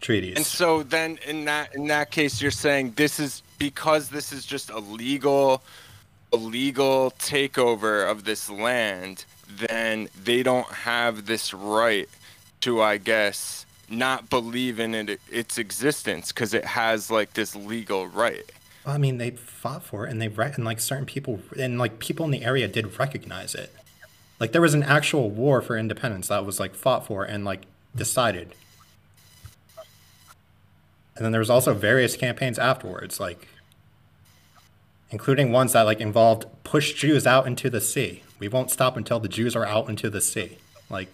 [0.00, 0.36] treaties.
[0.36, 4.46] And so then in that in that case you're saying this is because this is
[4.46, 5.62] just a legal
[6.32, 12.08] a legal takeover of this land, then they don't have this right
[12.60, 18.06] to I guess not believe in it its existence because it has like this legal
[18.06, 18.50] right.
[18.84, 21.78] Well, I mean, they fought for it, and they re- and like certain people and
[21.78, 23.74] like people in the area did recognize it.
[24.38, 27.62] Like there was an actual war for independence that was like fought for and like
[27.94, 28.54] decided.
[31.16, 33.48] And then there was also various campaigns afterwards, like
[35.10, 38.22] including ones that like involved push Jews out into the sea.
[38.38, 40.58] We won't stop until the Jews are out into the sea.
[40.90, 41.08] Like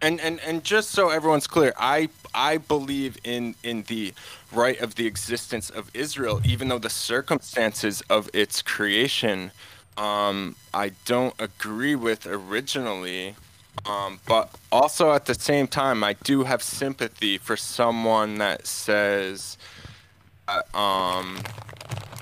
[0.00, 4.14] and and and just so everyone's clear, I I believe in in the
[4.52, 9.50] right of the existence of Israel, even though the circumstances of its creation
[9.96, 13.34] um, I don't agree with originally.
[13.86, 19.58] Um, but also at the same time, I do have sympathy for someone that says,
[20.46, 21.40] uh, um,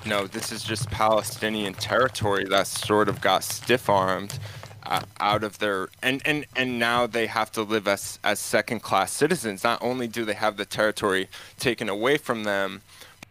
[0.05, 4.39] no, this is just Palestinian territory that sort of got stiff armed
[4.85, 8.81] uh, out of their and, and and now they have to live as as second
[8.81, 9.63] class citizens.
[9.63, 12.81] Not only do they have the territory taken away from them,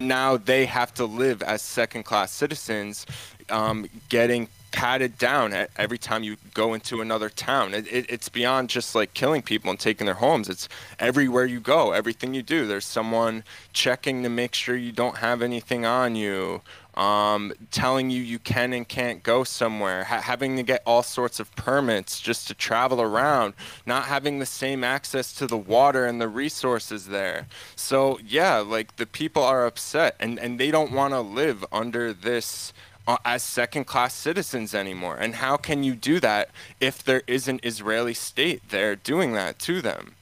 [0.01, 3.07] now they have to live as second class citizens
[3.51, 7.75] um, getting patted down every time you go into another town.
[7.75, 10.49] It, it, it's beyond just like killing people and taking their homes.
[10.49, 10.69] It's
[10.99, 12.67] everywhere you go, everything you do.
[12.67, 16.63] There's someone checking to make sure you don't have anything on you,
[16.95, 21.39] um, telling you you can and can't go somewhere, ha- having to get all sorts
[21.39, 23.55] of permits just to travel around,
[23.87, 27.47] not having the same access to the water and the resources there.
[27.77, 32.13] So, yeah, like the people are upset and, and they don't want to live under
[32.13, 32.73] this
[33.05, 35.17] Uh, as second class citizens anymore.
[35.17, 39.59] And how can you do that if there is an Israeli state there doing that
[39.61, 40.15] to them?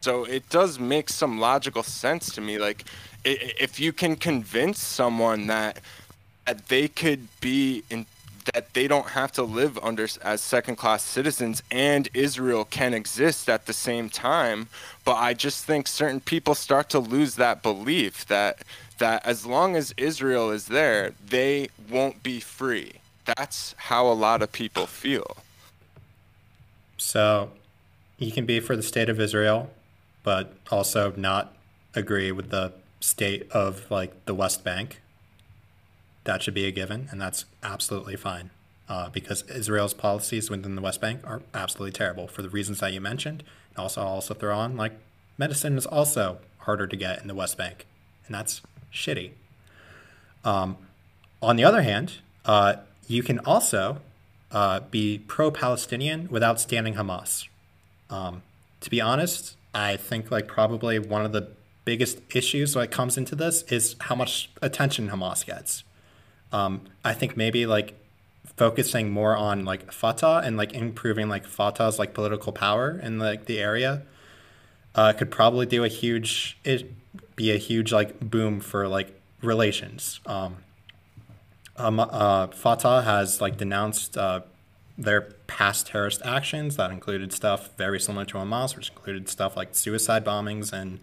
[0.00, 2.58] So it does make some logical sense to me.
[2.58, 2.84] Like,
[3.24, 5.80] if you can convince someone that,
[6.46, 8.06] that they could be in
[8.54, 13.46] that they don't have to live under as second class citizens and Israel can exist
[13.46, 14.68] at the same time
[15.04, 18.60] but I just think certain people start to lose that belief that
[18.98, 22.92] that as long as Israel is there, they won't be free.
[23.24, 25.38] That's how a lot of people feel.
[26.96, 27.50] So
[28.18, 29.70] you can be for the state of Israel,
[30.22, 31.54] but also not
[31.94, 35.00] agree with the state of like the West Bank.
[36.24, 38.50] That should be a given, and that's absolutely fine.
[38.88, 42.92] Uh, because Israel's policies within the West Bank are absolutely terrible for the reasons that
[42.92, 43.44] you mentioned.
[43.70, 44.92] And also, I'll also throw on like
[45.36, 47.86] medicine is also harder to get in the West Bank,
[48.26, 49.30] and that's shitty.
[50.44, 50.76] Um,
[51.42, 52.14] on the other hand,
[52.44, 52.76] uh,
[53.06, 54.00] you can also
[54.50, 57.48] uh, be pro Palestinian without standing Hamas.
[58.10, 58.42] Um,
[58.80, 61.48] to be honest, I think like probably one of the
[61.84, 65.84] biggest issues when it comes into this is how much attention Hamas gets.
[66.52, 67.94] Um, I think maybe like
[68.56, 73.46] focusing more on like Fatah and like improving like Fatah's like political power in like
[73.46, 74.02] the area
[74.98, 76.92] uh, could probably do a huge it
[77.36, 80.18] be a huge like boom for like relations.
[80.26, 80.56] Um,
[81.76, 84.40] um, uh, Fatah has like denounced uh,
[84.96, 89.76] their past terrorist actions that included stuff very similar to Hamas, which included stuff like
[89.76, 90.98] suicide bombings and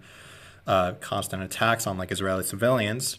[0.68, 3.18] uh, constant attacks on like Israeli civilians,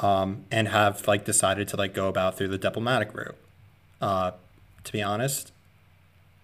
[0.00, 3.38] um, and have like decided to like go about through the diplomatic route.
[4.00, 4.32] Uh,
[4.82, 5.52] to be honest,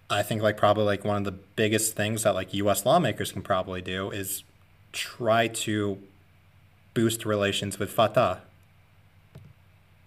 [0.09, 2.85] I think like probably like one of the biggest things that like U.S.
[2.85, 4.43] lawmakers can probably do is
[4.91, 5.99] try to
[6.95, 8.39] boost relations with Fatah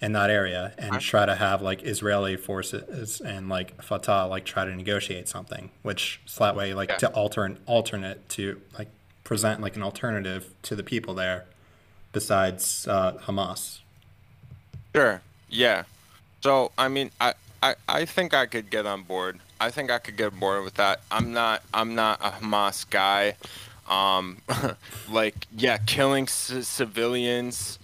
[0.01, 4.65] in that area and try to have like Israeli forces and like Fatah like try
[4.65, 6.97] to negotiate something, which is that way like Yeah.
[6.97, 8.89] to alter an alternate to like
[9.23, 11.45] present like an alternative to the people there
[12.13, 13.79] besides uh, Hamas.
[14.95, 15.23] Sure.
[15.49, 15.85] Yeah.
[16.43, 19.39] So I mean, I, I I think I could get on board.
[19.63, 21.01] I think I could get bored with that.
[21.11, 23.37] I'm not I'm not a Hamas guy.
[23.89, 24.39] Um,
[25.11, 27.79] like yeah, killing c- civilians.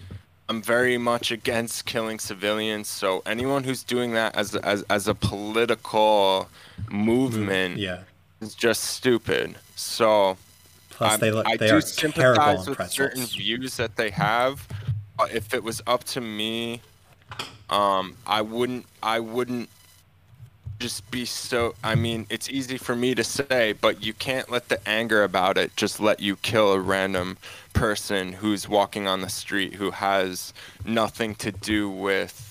[0.48, 2.88] I'm very much against killing civilians.
[2.88, 6.48] So anyone who's doing that as as as a political
[6.90, 8.00] movement Yeah.
[8.40, 9.56] is just stupid.
[9.76, 10.36] So
[10.90, 14.66] Plus, I'm- they look I they do sympathize with certain views that they have.
[15.32, 16.80] If it was up to me,
[17.70, 18.86] um, I wouldn't.
[19.02, 19.68] I wouldn't
[20.78, 21.74] just be so.
[21.82, 25.58] I mean, it's easy for me to say, but you can't let the anger about
[25.58, 27.36] it just let you kill a random
[27.72, 30.52] person who's walking on the street who has
[30.84, 32.44] nothing to do with.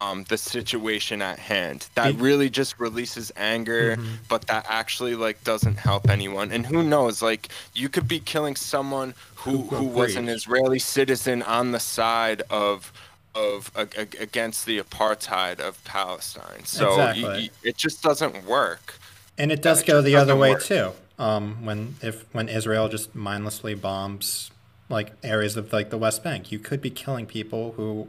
[0.00, 4.14] Um, the situation at hand that really just releases anger Mm-hmm.
[4.28, 8.54] but that actually like doesn't help anyone and who knows like you could be killing
[8.54, 12.92] someone who Who who was an israeli citizen on the side of
[13.34, 17.50] of ag- ag- against the apartheid of palestine so Exactly.
[17.62, 18.98] it just doesn't work
[19.36, 20.62] And it does it go just the other way work.
[20.62, 20.92] too.
[21.18, 24.50] Um, when if when Israel just mindlessly bombs
[24.88, 28.08] like areas of like the West Bank, you could be killing people who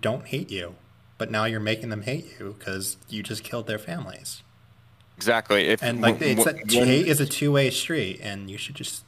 [0.00, 0.74] don't hate you,
[1.18, 4.42] but now you're making them hate you because you just killed their families.
[5.16, 8.50] exactly if And like when- it's a, when hate is a two way street, and
[8.50, 9.04] you should just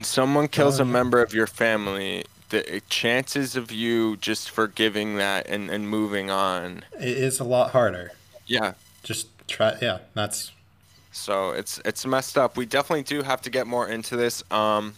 [0.00, 2.24] someone kills a member of your family
[2.62, 7.70] the chances of you just forgiving that and, and moving on it is a lot
[7.70, 8.12] harder.
[8.46, 9.98] yeah Just try, yeah.
[10.14, 10.52] That's
[11.12, 12.56] So it's it's messed up.
[12.56, 14.42] We definitely do have to get more into this.
[14.50, 14.94] Um,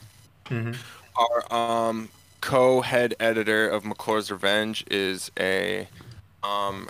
[1.17, 2.09] Our um,
[2.41, 5.89] co-head editor of McClure's Revenge is a
[6.43, 6.89] um,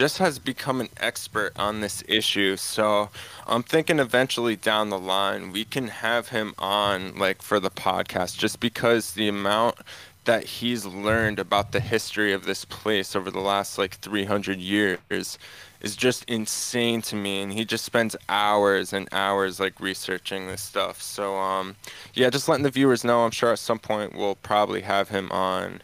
[0.00, 2.56] just has become an expert on this issue.
[2.56, 3.10] So
[3.46, 8.38] I'm thinking eventually down the line we can have him on like for the podcast,
[8.38, 9.76] just because the amount
[10.24, 15.38] that he's learned about the history of this place over the last like 300 years
[15.82, 20.60] is just insane to me and he just spends hours and hours like researching this
[20.60, 21.74] stuff so um
[22.12, 25.32] yeah just letting the viewers know i'm sure at some point we'll probably have him
[25.32, 25.80] on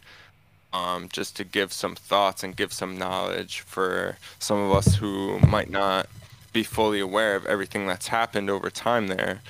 [0.77, 5.39] um just to give some thoughts and give some knowledge for some of us who
[5.41, 6.07] might not
[6.53, 9.41] be fully aware of everything that's happened over time there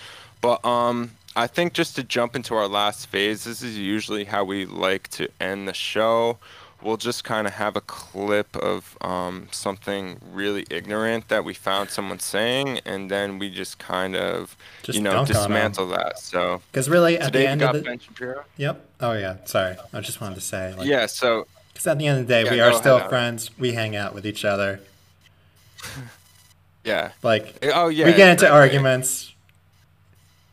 [0.40, 4.42] but um I think just to jump into our last phase, this is usually how
[4.42, 6.38] we like to end the show.
[6.86, 11.90] We'll just kind of have a clip of um, something really ignorant that we found
[11.90, 15.42] someone saying, and then we just kind of, Just you know, dunk on 'em.
[15.42, 16.18] dismantle that.
[16.20, 18.44] So because really at the end of the Ben Shapiro.
[18.56, 18.86] yep.
[19.00, 19.38] Oh yeah.
[19.46, 22.32] Sorry, I just wanted to say like Yeah, so because at the end of the
[22.32, 23.50] day Yeah, we are still friends.
[23.58, 24.78] We hang out with each other.
[26.84, 27.10] yeah.
[27.22, 28.06] Like Oh yeah.
[28.06, 28.48] we get into exactly.
[28.60, 29.32] arguments,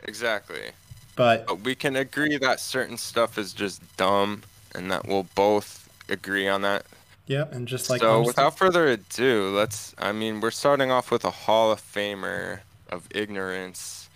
[0.06, 0.72] Exactly.
[1.16, 4.44] but But we can agree that certain stuff is just dumb,
[4.76, 5.83] and that we'll both
[6.14, 6.86] agree on that.
[7.28, 9.94] yeah, and just like so without further ado, let's.
[9.98, 12.60] I mean, we're starting off with a Hall of Famer
[12.90, 14.10] of ignorance.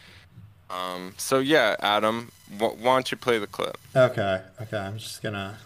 [0.70, 1.14] Um.
[1.18, 3.78] So yeah, Adam, wh- why don't you play the clip?
[3.96, 5.58] Okay, okay, I'm just gonna.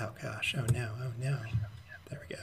[0.00, 1.36] Oh gosh, oh no, oh no.
[2.10, 2.42] There we go.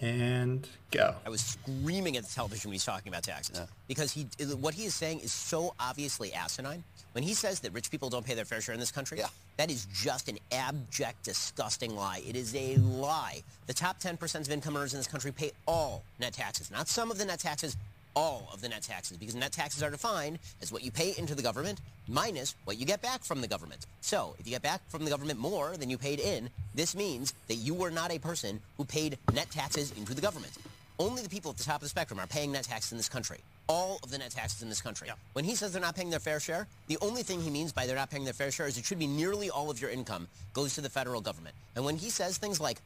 [0.00, 1.14] And go.
[1.26, 4.26] I was screaming at the television when he's talking about taxes because he
[4.56, 6.82] what he is saying is so obviously asinine.
[7.12, 9.20] When he says that rich people don't pay their fair share in this country,
[9.56, 12.22] that is just an abject, disgusting lie.
[12.26, 13.42] It is a lie.
[13.66, 17.10] The top 10% of income earners in this country pay all net taxes, not some
[17.10, 17.76] of the net taxes,
[18.14, 21.34] all of the net taxes, because net taxes are defined as what you pay into
[21.34, 23.86] the government minus what you get back from the government.
[24.00, 27.34] So if you get back from the government more than you paid in, this means
[27.48, 30.52] that you were not a person who paid net taxes into the government.
[30.98, 33.08] Only the people at the top of the spectrum are paying net taxes in this
[33.08, 33.38] country.
[33.68, 35.08] All of the net taxes in this country.
[35.32, 37.86] When he says they're not paying their fair share, the only thing he means by
[37.86, 40.28] they're not paying their fair share is it should be nearly all of your income
[40.52, 41.54] goes to the federal government.
[41.74, 42.82] And when he says things like,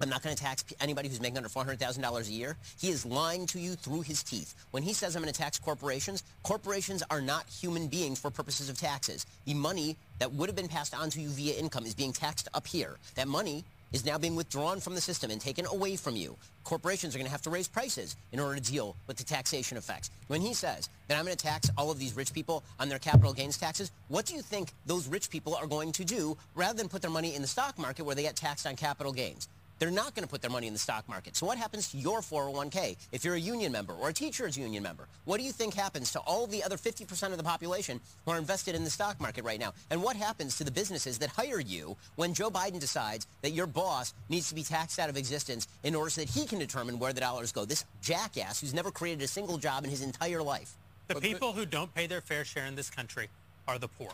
[0.00, 2.56] I'm not going to tax anybody who's making under $400,000 a year.
[2.80, 4.54] He is lying to you through his teeth.
[4.70, 8.70] When he says I'm going to tax corporations, corporations are not human beings for purposes
[8.70, 9.26] of taxes.
[9.44, 12.48] The money that would have been passed on to you via income is being taxed
[12.54, 12.96] up here.
[13.14, 16.36] That money is now being withdrawn from the system and taken away from you.
[16.64, 19.76] Corporations are going to have to raise prices in order to deal with the taxation
[19.76, 20.10] effects.
[20.28, 22.98] When he says that I'm going to tax all of these rich people on their
[22.98, 26.78] capital gains taxes, what do you think those rich people are going to do rather
[26.78, 29.48] than put their money in the stock market where they get taxed on capital gains?
[29.80, 31.34] They're not going to put their money in the stock market.
[31.34, 34.82] So what happens to your 401k if you're a union member or a teacher's union
[34.82, 35.08] member?
[35.24, 38.38] What do you think happens to all the other 50% of the population who are
[38.38, 39.72] invested in the stock market right now?
[39.90, 43.66] And what happens to the businesses that hire you when Joe Biden decides that your
[43.66, 46.98] boss needs to be taxed out of existence in order so that he can determine
[46.98, 47.64] where the dollars go?
[47.64, 50.74] This jackass who's never created a single job in his entire life.
[51.08, 53.30] The people who don't pay their fair share in this country
[53.66, 54.10] are the poor.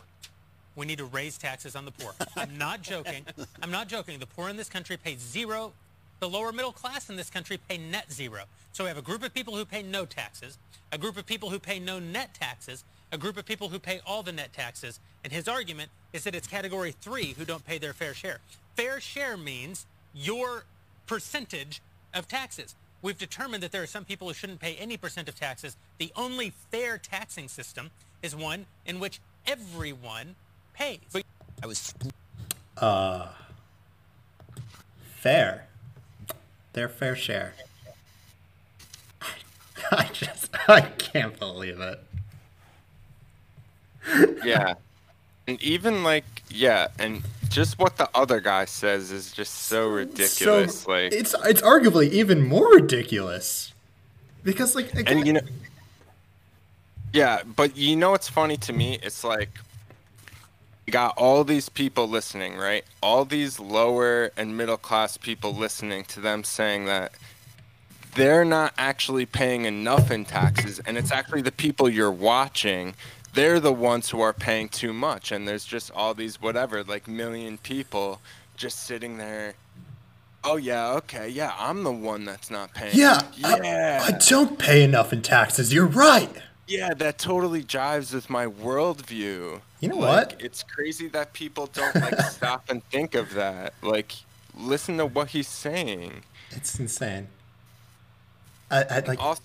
[0.77, 2.13] We need to raise taxes on the poor.
[2.37, 3.25] I'm not joking.
[3.63, 4.19] I'm not joking.
[4.19, 5.73] The poor in this country pay zero.
[6.19, 8.43] The lower middle class in this country pay net zero.
[8.73, 10.59] So we have a group of people who pay no taxes,
[10.91, 14.01] a group of people who pay no net taxes, a group of people who pay
[14.05, 14.99] all the net taxes.
[15.23, 18.39] And his argument is that it's category three who don't pay their fair share.
[18.75, 20.65] Fair share means your
[21.07, 21.81] percentage
[22.13, 22.75] of taxes.
[23.01, 25.75] We've determined that there are some people who shouldn't pay any percent of taxes.
[25.97, 27.89] The only fair taxing system
[28.21, 30.35] is one in which everyone
[30.77, 30.99] pays.
[31.63, 31.93] I was
[32.77, 33.29] Uh,
[35.15, 35.67] fair.
[36.73, 37.53] Their fair share.
[39.91, 42.03] I just, I can't believe it.
[44.45, 44.75] yeah.
[45.47, 50.81] And even like, yeah, and just what the other guy says is just so ridiculous.
[50.81, 53.73] So like, it's it's arguably even more ridiculous
[54.43, 55.41] because like again, and you know,
[57.13, 58.99] yeah, but you know what's funny to me?
[59.01, 59.57] It's like
[60.87, 62.85] you got all these people listening, right?
[63.03, 67.11] All these lower and middle class people listening to them saying that
[68.15, 72.95] they're not actually paying enough in taxes, and it's actually the people you're watching.
[73.33, 77.05] They're the ones who are paying too much, and there's just all these whatever, like
[77.05, 78.21] million people
[78.55, 79.55] just sitting there.
[80.45, 82.95] Oh yeah, okay, yeah, I'm the one that's not paying.
[82.95, 84.05] yeah, yeah.
[84.07, 85.73] I, I don't pay enough in taxes.
[85.73, 86.31] You're right.
[86.67, 89.61] Yeah, that totally jives with my worldview.
[89.79, 90.35] You know Like, what?
[90.39, 93.73] It's crazy that people don't like stop and think of that.
[93.81, 94.13] Like,
[94.55, 96.23] listen to what he's saying.
[96.51, 97.29] It's insane.
[98.69, 99.41] I, I like Also,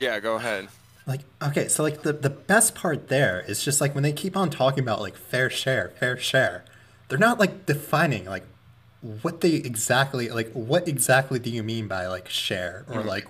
[0.00, 0.68] yeah, go ahead.
[1.06, 4.36] like okay, so like the the best part there is just like when they keep
[4.36, 6.64] on talking about like fair share, fair share.
[7.08, 8.44] They're not like defining like
[9.22, 13.06] what they exactly like what exactly do you mean by like share or mm.
[13.06, 13.26] like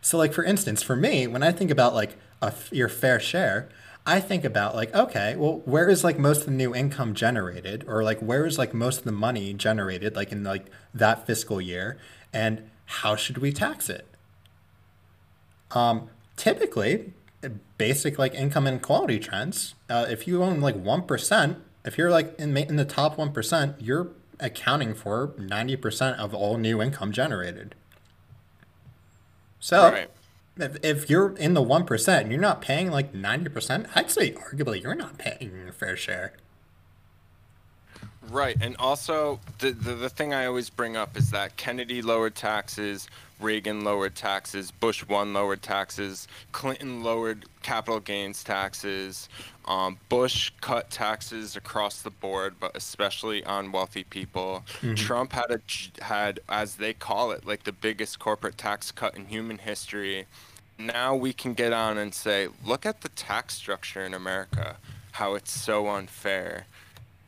[0.00, 3.70] so like for instance for me when I think about like a your fair share
[4.04, 7.84] I think about like okay well where is like most of the new income generated
[7.86, 11.60] or like where is like most of the money generated like in like that fiscal
[11.60, 11.96] year
[12.32, 14.06] and how should we tax it
[15.74, 17.12] um, typically,
[17.78, 19.74] basic like income inequality trends.
[19.88, 23.32] Uh, if you own like one percent, if you're like in in the top one
[23.32, 27.74] percent, you're accounting for ninety percent of all new income generated.
[29.60, 30.10] So, Right.
[30.56, 34.10] If, if you're in the one percent and you're not paying like ninety percent, I'd
[34.10, 36.34] say arguably you're not paying your fair share.
[38.30, 42.34] Right, and also the, the the thing I always bring up is that Kennedy lowered
[42.34, 43.08] taxes,
[43.40, 49.28] Reagan lowered taxes, Bush one lowered taxes, Clinton lowered capital gains taxes,
[49.66, 54.64] um, Bush cut taxes across the board, but especially on wealthy people.
[54.94, 55.60] Trump had a
[56.02, 60.26] had as they call it like the biggest corporate tax cut in human history.
[60.78, 64.76] Now we can get on and say, look at the tax structure in America,
[65.12, 66.66] how it's so unfair.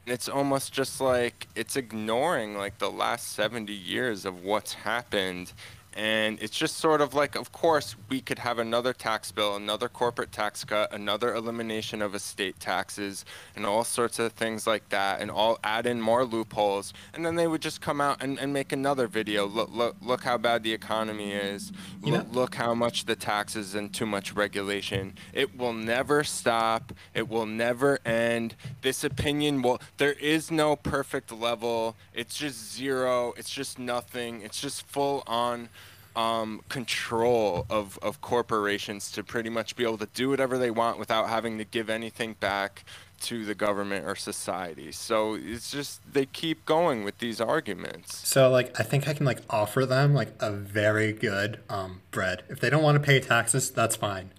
[0.07, 5.53] It's almost just like it's ignoring like the last 70 years of what's happened
[5.95, 9.89] and it's just sort of like of course we could have another tax bill another
[9.89, 13.25] corporate tax cut another elimination of estate taxes
[13.57, 16.93] and all sorts of things like that and all add in more loopholes.
[17.13, 19.47] And then they would just come out and, and make another video.
[19.47, 21.73] Look look look how bad the economy is.
[22.03, 25.15] You look, know- look how much the taxes and too much regulation.
[25.33, 26.93] It will never stop.
[27.15, 28.57] It will never end.
[28.83, 31.97] This opinion will there is no perfect level.
[32.13, 33.35] It's just zero.
[33.37, 34.43] It's just nothing.
[34.43, 35.69] It's just full on
[36.17, 40.99] um, control of, of corporations to pretty much be able to do whatever they want
[40.99, 42.85] without having to give anything back
[43.21, 48.51] to the government or society so it's just they keep going with these arguments So
[48.51, 52.43] like I think I can like offer them like a very good um, bread.
[52.49, 54.31] If they don't want to pay taxes, that's fine.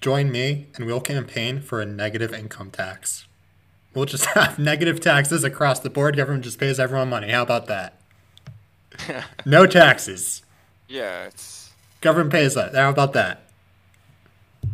[0.00, 3.26] Join me and we'll campaign for a negative income tax.
[3.94, 6.16] We'll just have negative taxes across the board.
[6.16, 7.30] Government just pays everyone money.
[7.30, 7.94] How about that?
[9.46, 10.42] no taxes.
[10.88, 12.74] Yeah, it's Government pays that.
[12.74, 13.42] How about that?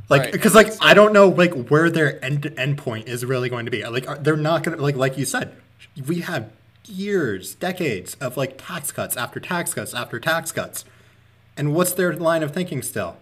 [0.09, 0.33] Like, Right.
[0.33, 3.71] because like I don't know like where their end end point is really going to
[3.71, 3.85] be.
[3.87, 5.55] Like, are- they're not gonna like like you said.
[6.07, 6.51] We have
[6.87, 10.85] years, decades of like tax cuts after tax cuts after tax cuts,
[11.57, 13.17] and what's their line of thinking still?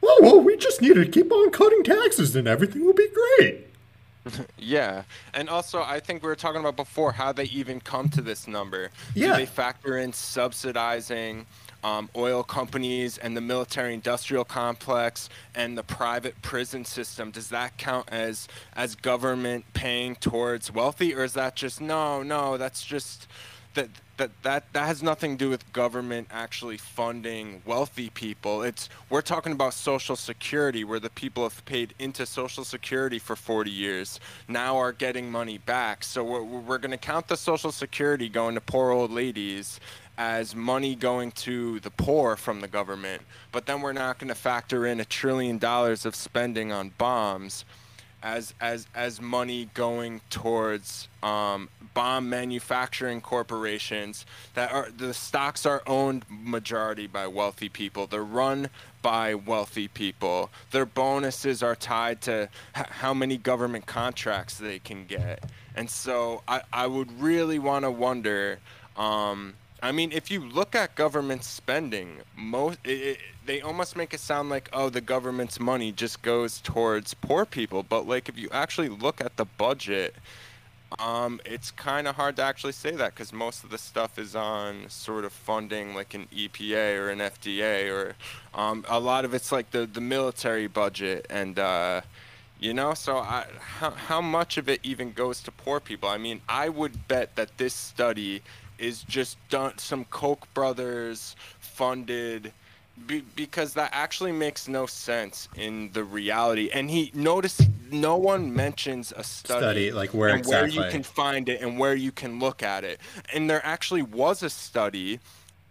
[0.00, 3.08] Well, well, we just need to keep on cutting taxes, and everything will be
[3.38, 3.68] great.
[4.56, 5.02] Yeah,
[5.34, 8.46] and also I think we were talking about before how they even come to this
[8.46, 8.90] number.
[9.16, 9.28] Yeah.
[9.32, 11.44] Do they factor in subsidizing
[11.82, 17.30] um, oil companies and the military-industrial complex and the private prison system?
[17.30, 22.56] Does that count as as government paying towards wealthy, or is that just no, no?
[22.56, 23.26] That's just
[23.74, 28.62] that that that that has nothing to do with government actually funding wealthy people.
[28.62, 33.36] It's we're talking about social security where the people have paid into social security for
[33.36, 36.04] 40 years now are getting money back.
[36.04, 39.80] So we're we're going to count the social security going to poor old ladies
[40.18, 44.34] as money going to the poor from the government, but then we're not going to
[44.34, 47.64] factor in a trillion dollars of spending on bombs
[48.22, 54.24] as as as money going towards um, bomb manufacturing corporations
[54.54, 58.06] that are the stocks are owned majority by wealthy people.
[58.06, 58.68] They're run
[59.02, 60.50] by wealthy people.
[60.70, 65.42] Their bonuses are tied to h- how many government contracts they can get.
[65.74, 68.58] And so I, I would really want to wonder.
[68.96, 74.14] Um, I mean, if you look at government spending, most it, it, they almost make
[74.14, 77.82] it sound like oh, the government's money just goes towards poor people.
[77.82, 80.14] But like, if you actually look at the budget,
[81.00, 84.36] um, it's kind of hard to actually say that because most of the stuff is
[84.36, 88.14] on sort of funding like an EPA or an FDA or
[88.54, 91.58] um, a lot of it's like the the military budget and.
[91.58, 92.02] Uh,
[92.60, 96.08] you know, so I, how, how much of it even goes to poor people?
[96.08, 98.40] I mean, I would bet that this study
[98.82, 102.52] is just done some Koch brothers funded
[103.06, 106.68] be, because that actually makes no sense in the reality.
[106.72, 111.02] And he noticed no one mentions a study, Study, like where and where you can
[111.02, 113.00] find it and where you can look at it.
[113.32, 115.20] And there actually was a study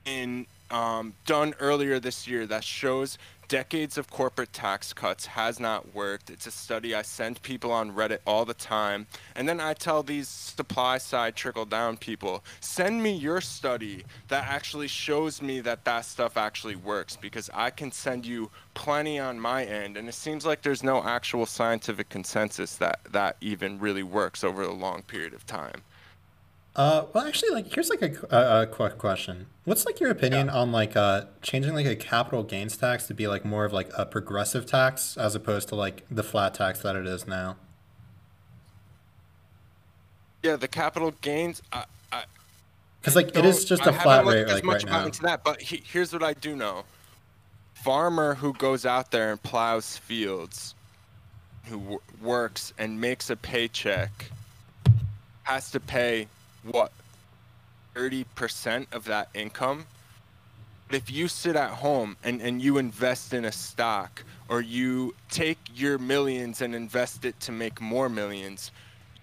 [0.05, 3.17] in um, done earlier this year that shows
[3.52, 6.30] decades of corporate tax cuts has not worked.
[6.30, 9.07] It's a study I send people on Reddit all the time.
[9.36, 14.48] And then I tell these supply side trickle down people, send me your study that
[14.48, 19.38] actually shows me that that stuff actually works because I can send you plenty on
[19.38, 19.98] my end.
[19.98, 24.61] And it seems like there's no actual scientific consensus that that even really works over
[24.61, 25.82] a long period of time.
[26.73, 29.48] Uh, well, actually, like here's like a, a, quick question.
[29.65, 33.27] What's like your opinion on like uh changing like a capital gains tax to be
[33.27, 36.95] like more of like a progressive tax as opposed to like the flat tax that
[36.95, 37.57] it is now?
[40.43, 41.61] Yeah, the capital gains.
[41.73, 42.23] I, I,
[43.02, 44.93] Because like it is just I a flat haven't looked rate as like much right
[44.93, 45.06] now.
[45.06, 46.85] into that, but he, here's what I do know:
[47.73, 50.73] farmer who goes out there and plows fields,
[51.65, 54.31] who w- works and makes a paycheck,
[55.43, 56.27] has to pay
[56.63, 56.91] what
[57.93, 59.85] thirty percent of that income.
[60.89, 65.57] If you sit at home and, and you invest in a stock or you take
[65.73, 68.71] your millions and invest it to make more millions,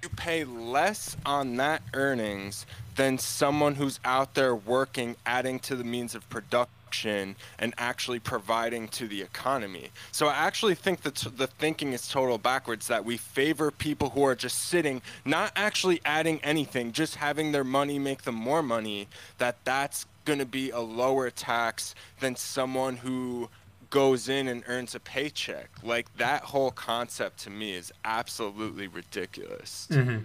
[0.02, 2.64] you pay less on that earnings
[2.96, 8.88] than someone who's out there working, adding to the means of production and actually providing
[8.88, 9.90] to the economy.
[10.12, 14.22] So I actually think that the thinking is total backwards that we favor people who
[14.24, 19.08] are just sitting, not actually adding anything, just having their money make them more money,
[19.38, 23.48] that that's going to be a lower tax than someone who
[23.90, 25.70] goes in and earns a paycheck.
[25.82, 29.88] Like that whole concept to me is absolutely ridiculous.
[29.90, 30.18] Mm-hmm.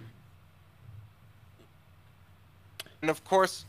[3.00, 3.64] And of course,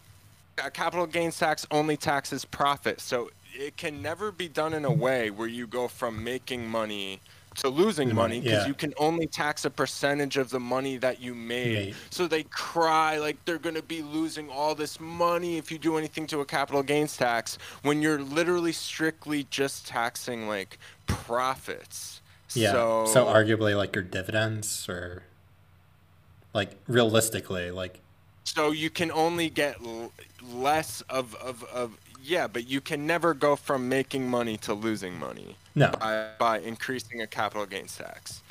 [0.63, 3.01] Uh, capital gains tax only taxes profit.
[3.01, 7.19] So it can never be done in a way where you go from making money
[7.55, 8.67] to losing money because yeah.
[8.67, 11.73] you can only tax a percentage of the money that you made.
[11.73, 11.95] Made.
[12.09, 15.97] So they cry like they're going to be losing all this money if you do
[15.97, 20.77] anything to a capital gains tax when you're literally strictly just taxing like
[21.07, 22.21] profits.
[22.53, 22.71] Yeah.
[22.71, 25.23] So, So, arguably like your dividends or
[26.53, 27.99] like realistically like
[28.45, 30.11] so you can only get l-
[30.53, 35.19] less of, of, of yeah, but you can never go from making money to losing
[35.19, 35.91] money no.
[35.99, 38.41] by, by increasing a capital gains tax.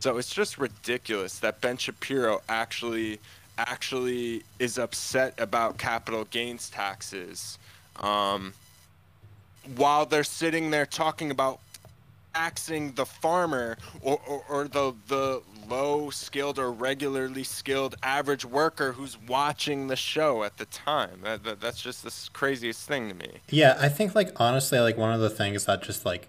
[0.00, 3.20] So it's just ridiculous that Ben Shapiro actually
[3.58, 7.58] actually is upset about capital gains taxes,
[7.96, 8.54] um,
[9.76, 11.60] while they're sitting there talking about
[12.34, 18.92] taxing the farmer or, or, or the the low skilled or regularly skilled average worker
[18.92, 21.20] who's watching the show at the time.
[21.22, 23.38] That, that, that's just the craziest thing to me.
[23.48, 26.28] Yeah, I think like honestly, like one of the things that just like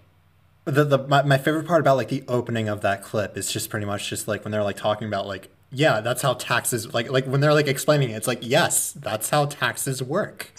[0.64, 3.70] the the my, my favorite part about like the opening of that clip is just
[3.70, 7.10] pretty much just like when they're like talking about like yeah, that's how taxes like
[7.10, 10.52] like when they're like explaining it, it's like yes, that's how taxes work.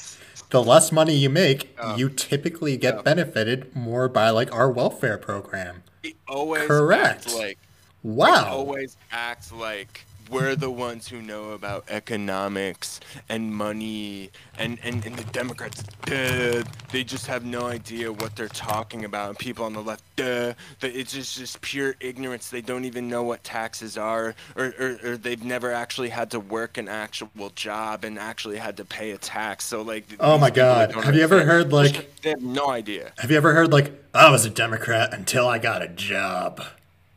[0.54, 3.02] The less money you make, Uh, you typically get yeah.
[3.02, 5.82] benefited more by like our welfare program.
[6.28, 7.34] Always Correct.
[7.34, 7.58] like
[8.04, 8.50] Wow.
[8.58, 13.00] always acts like we're the ones who know about economics
[13.30, 18.48] and money and, and, and the Democrats, duh, they just have no idea what they're
[18.48, 19.30] talking about.
[19.30, 22.50] And people on the left, duh, it's just, just pure ignorance.
[22.50, 26.40] They don't even know what taxes are or, or, or they've never actually had to
[26.40, 29.66] work an actual job and actually had to pay a tax.
[29.66, 30.92] So like, Oh my God.
[30.94, 33.12] Have you ever heard, like- they have no idea.
[33.20, 36.64] Have you ever heard like I was a Democrat until I got a job?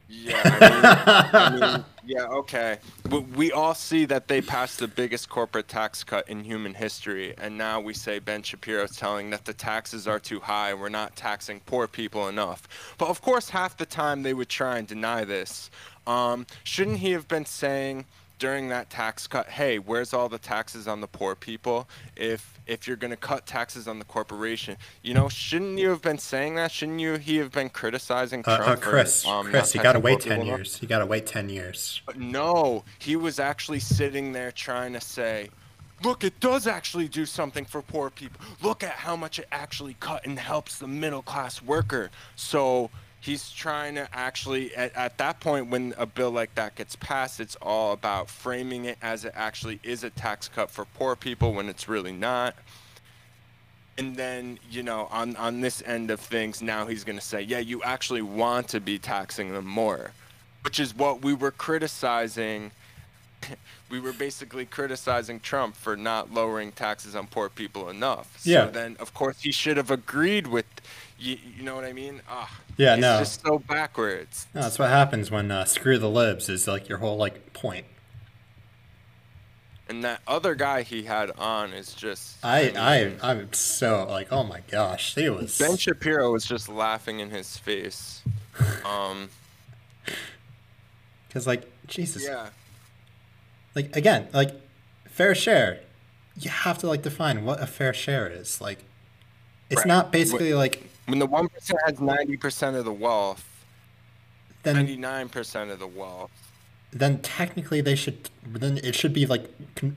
[0.08, 2.78] Yeah, I mean, I mean, yeah, okay.
[3.34, 7.58] We, all see that they passed the biggest corporate tax cut in human history, and
[7.58, 10.72] now we say Ben Shapiro's telling that the taxes are too high.
[10.72, 12.68] We're not taxing poor people enough.
[12.96, 15.70] But of course, half the time they would try and deny this.
[16.06, 18.04] Um, shouldn't he have been saying
[18.38, 22.86] during that tax cut, "Hey, where's all the taxes on the poor people?" If if
[22.86, 26.56] you're going to cut taxes on the corporation, you know, shouldn't you have been saying
[26.56, 26.72] that?
[26.72, 30.00] Shouldn't you he have been criticizing Uh, Trump uh, Chris, for, um, Chris, you gotta
[30.00, 30.58] wait ten enough?
[30.58, 30.78] years.
[30.82, 32.02] You gotta wait ten years.
[32.06, 35.48] But no, he was actually sitting there trying to say,
[36.02, 38.40] look, it does actually do something for poor people.
[38.62, 42.10] Look at how much it actually cut and helps the middle class worker.
[42.34, 42.90] So
[43.20, 47.40] he's trying to actually, at, at that point, when a bill like that gets passed,
[47.40, 51.52] it's all about framing it as it actually is a tax cut for poor people
[51.52, 52.54] when it's really not.
[53.98, 57.40] And then, you know, on, on this end of things, now he's going to say,
[57.40, 60.10] yeah, you actually want to be taxing them more,
[60.64, 62.70] which is what we were criticizing.
[63.88, 68.36] We were basically criticizing Trump for not lowering taxes on poor people enough.
[68.40, 68.64] So Yeah.
[68.66, 70.66] then, of course, he should have agreed with,
[71.18, 72.20] you, you know what I mean?
[72.28, 73.18] Ah, Yeah, it's no.
[73.18, 74.46] just so backwards.
[74.54, 77.86] No, that's what happens when uh, screw the libs is like your whole like point.
[79.88, 82.44] And that other guy he had on is just.
[82.44, 86.68] I I mean, I'm so like oh my gosh, he was Ben Shapiro was just
[86.68, 88.22] laughing in his face.
[88.86, 89.28] Um,
[91.28, 92.48] because like Jesus, yeah.
[93.74, 94.50] like again like
[95.08, 95.80] fair share.
[96.38, 98.60] You have to like define what a fair share is.
[98.60, 98.84] Like,
[99.70, 99.86] it's Right.
[99.88, 101.50] not basically like When the 1%
[101.86, 103.64] has 90% of the wealth,
[104.64, 106.30] 99% of the wealth.
[106.92, 109.50] then technically they should then it should be like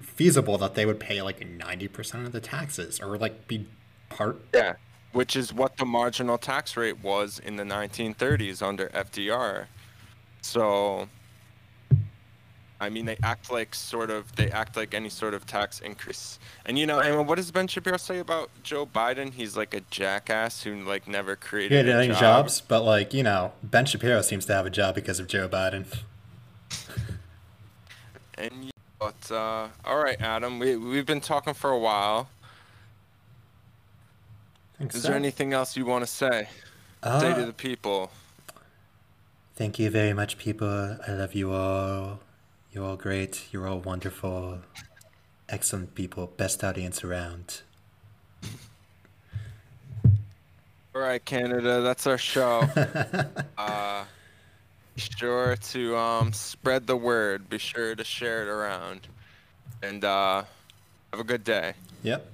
[0.04, 3.68] feasible that they would pay like ninety percent of the taxes or like be
[4.10, 4.40] part.
[4.54, 4.74] Yeah.
[5.12, 9.66] Which is what the marginal tax rate was in the 1930s under FDR.
[10.42, 11.10] So,
[12.82, 16.40] I mean, they act like sort of, they act like any sort of tax increase.
[16.66, 19.34] And you know, and what does Ben Shapiro say about Joe Biden?
[19.34, 22.20] He's like a jackass who like never He created had a any job.
[22.20, 25.50] jobs, but like you know, Ben Shapiro seems to have a job because of Joe
[25.50, 25.86] Biden.
[28.38, 32.30] And but uh, all right, Adam, we we've been talking for a while.
[34.80, 35.10] Is sir.
[35.10, 36.48] there anything else you want to say?
[37.04, 38.12] say to Uh, the people.
[39.56, 40.98] Thank you very much, people.
[41.06, 42.20] I love you all.
[42.72, 43.48] You're all great.
[43.52, 44.60] You're all wonderful.
[45.48, 46.28] Excellent people.
[46.38, 47.62] Best audience around.
[50.96, 52.68] All right, Canada, that's our show.
[53.58, 54.04] uh,
[54.94, 57.50] be sure to um, spread the word.
[57.50, 59.08] Be sure to share it around.
[59.82, 60.44] And uh,
[61.12, 61.74] have a good day.
[62.04, 62.28] Yep.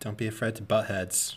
[0.00, 1.36] Don't be afraid to butt heads.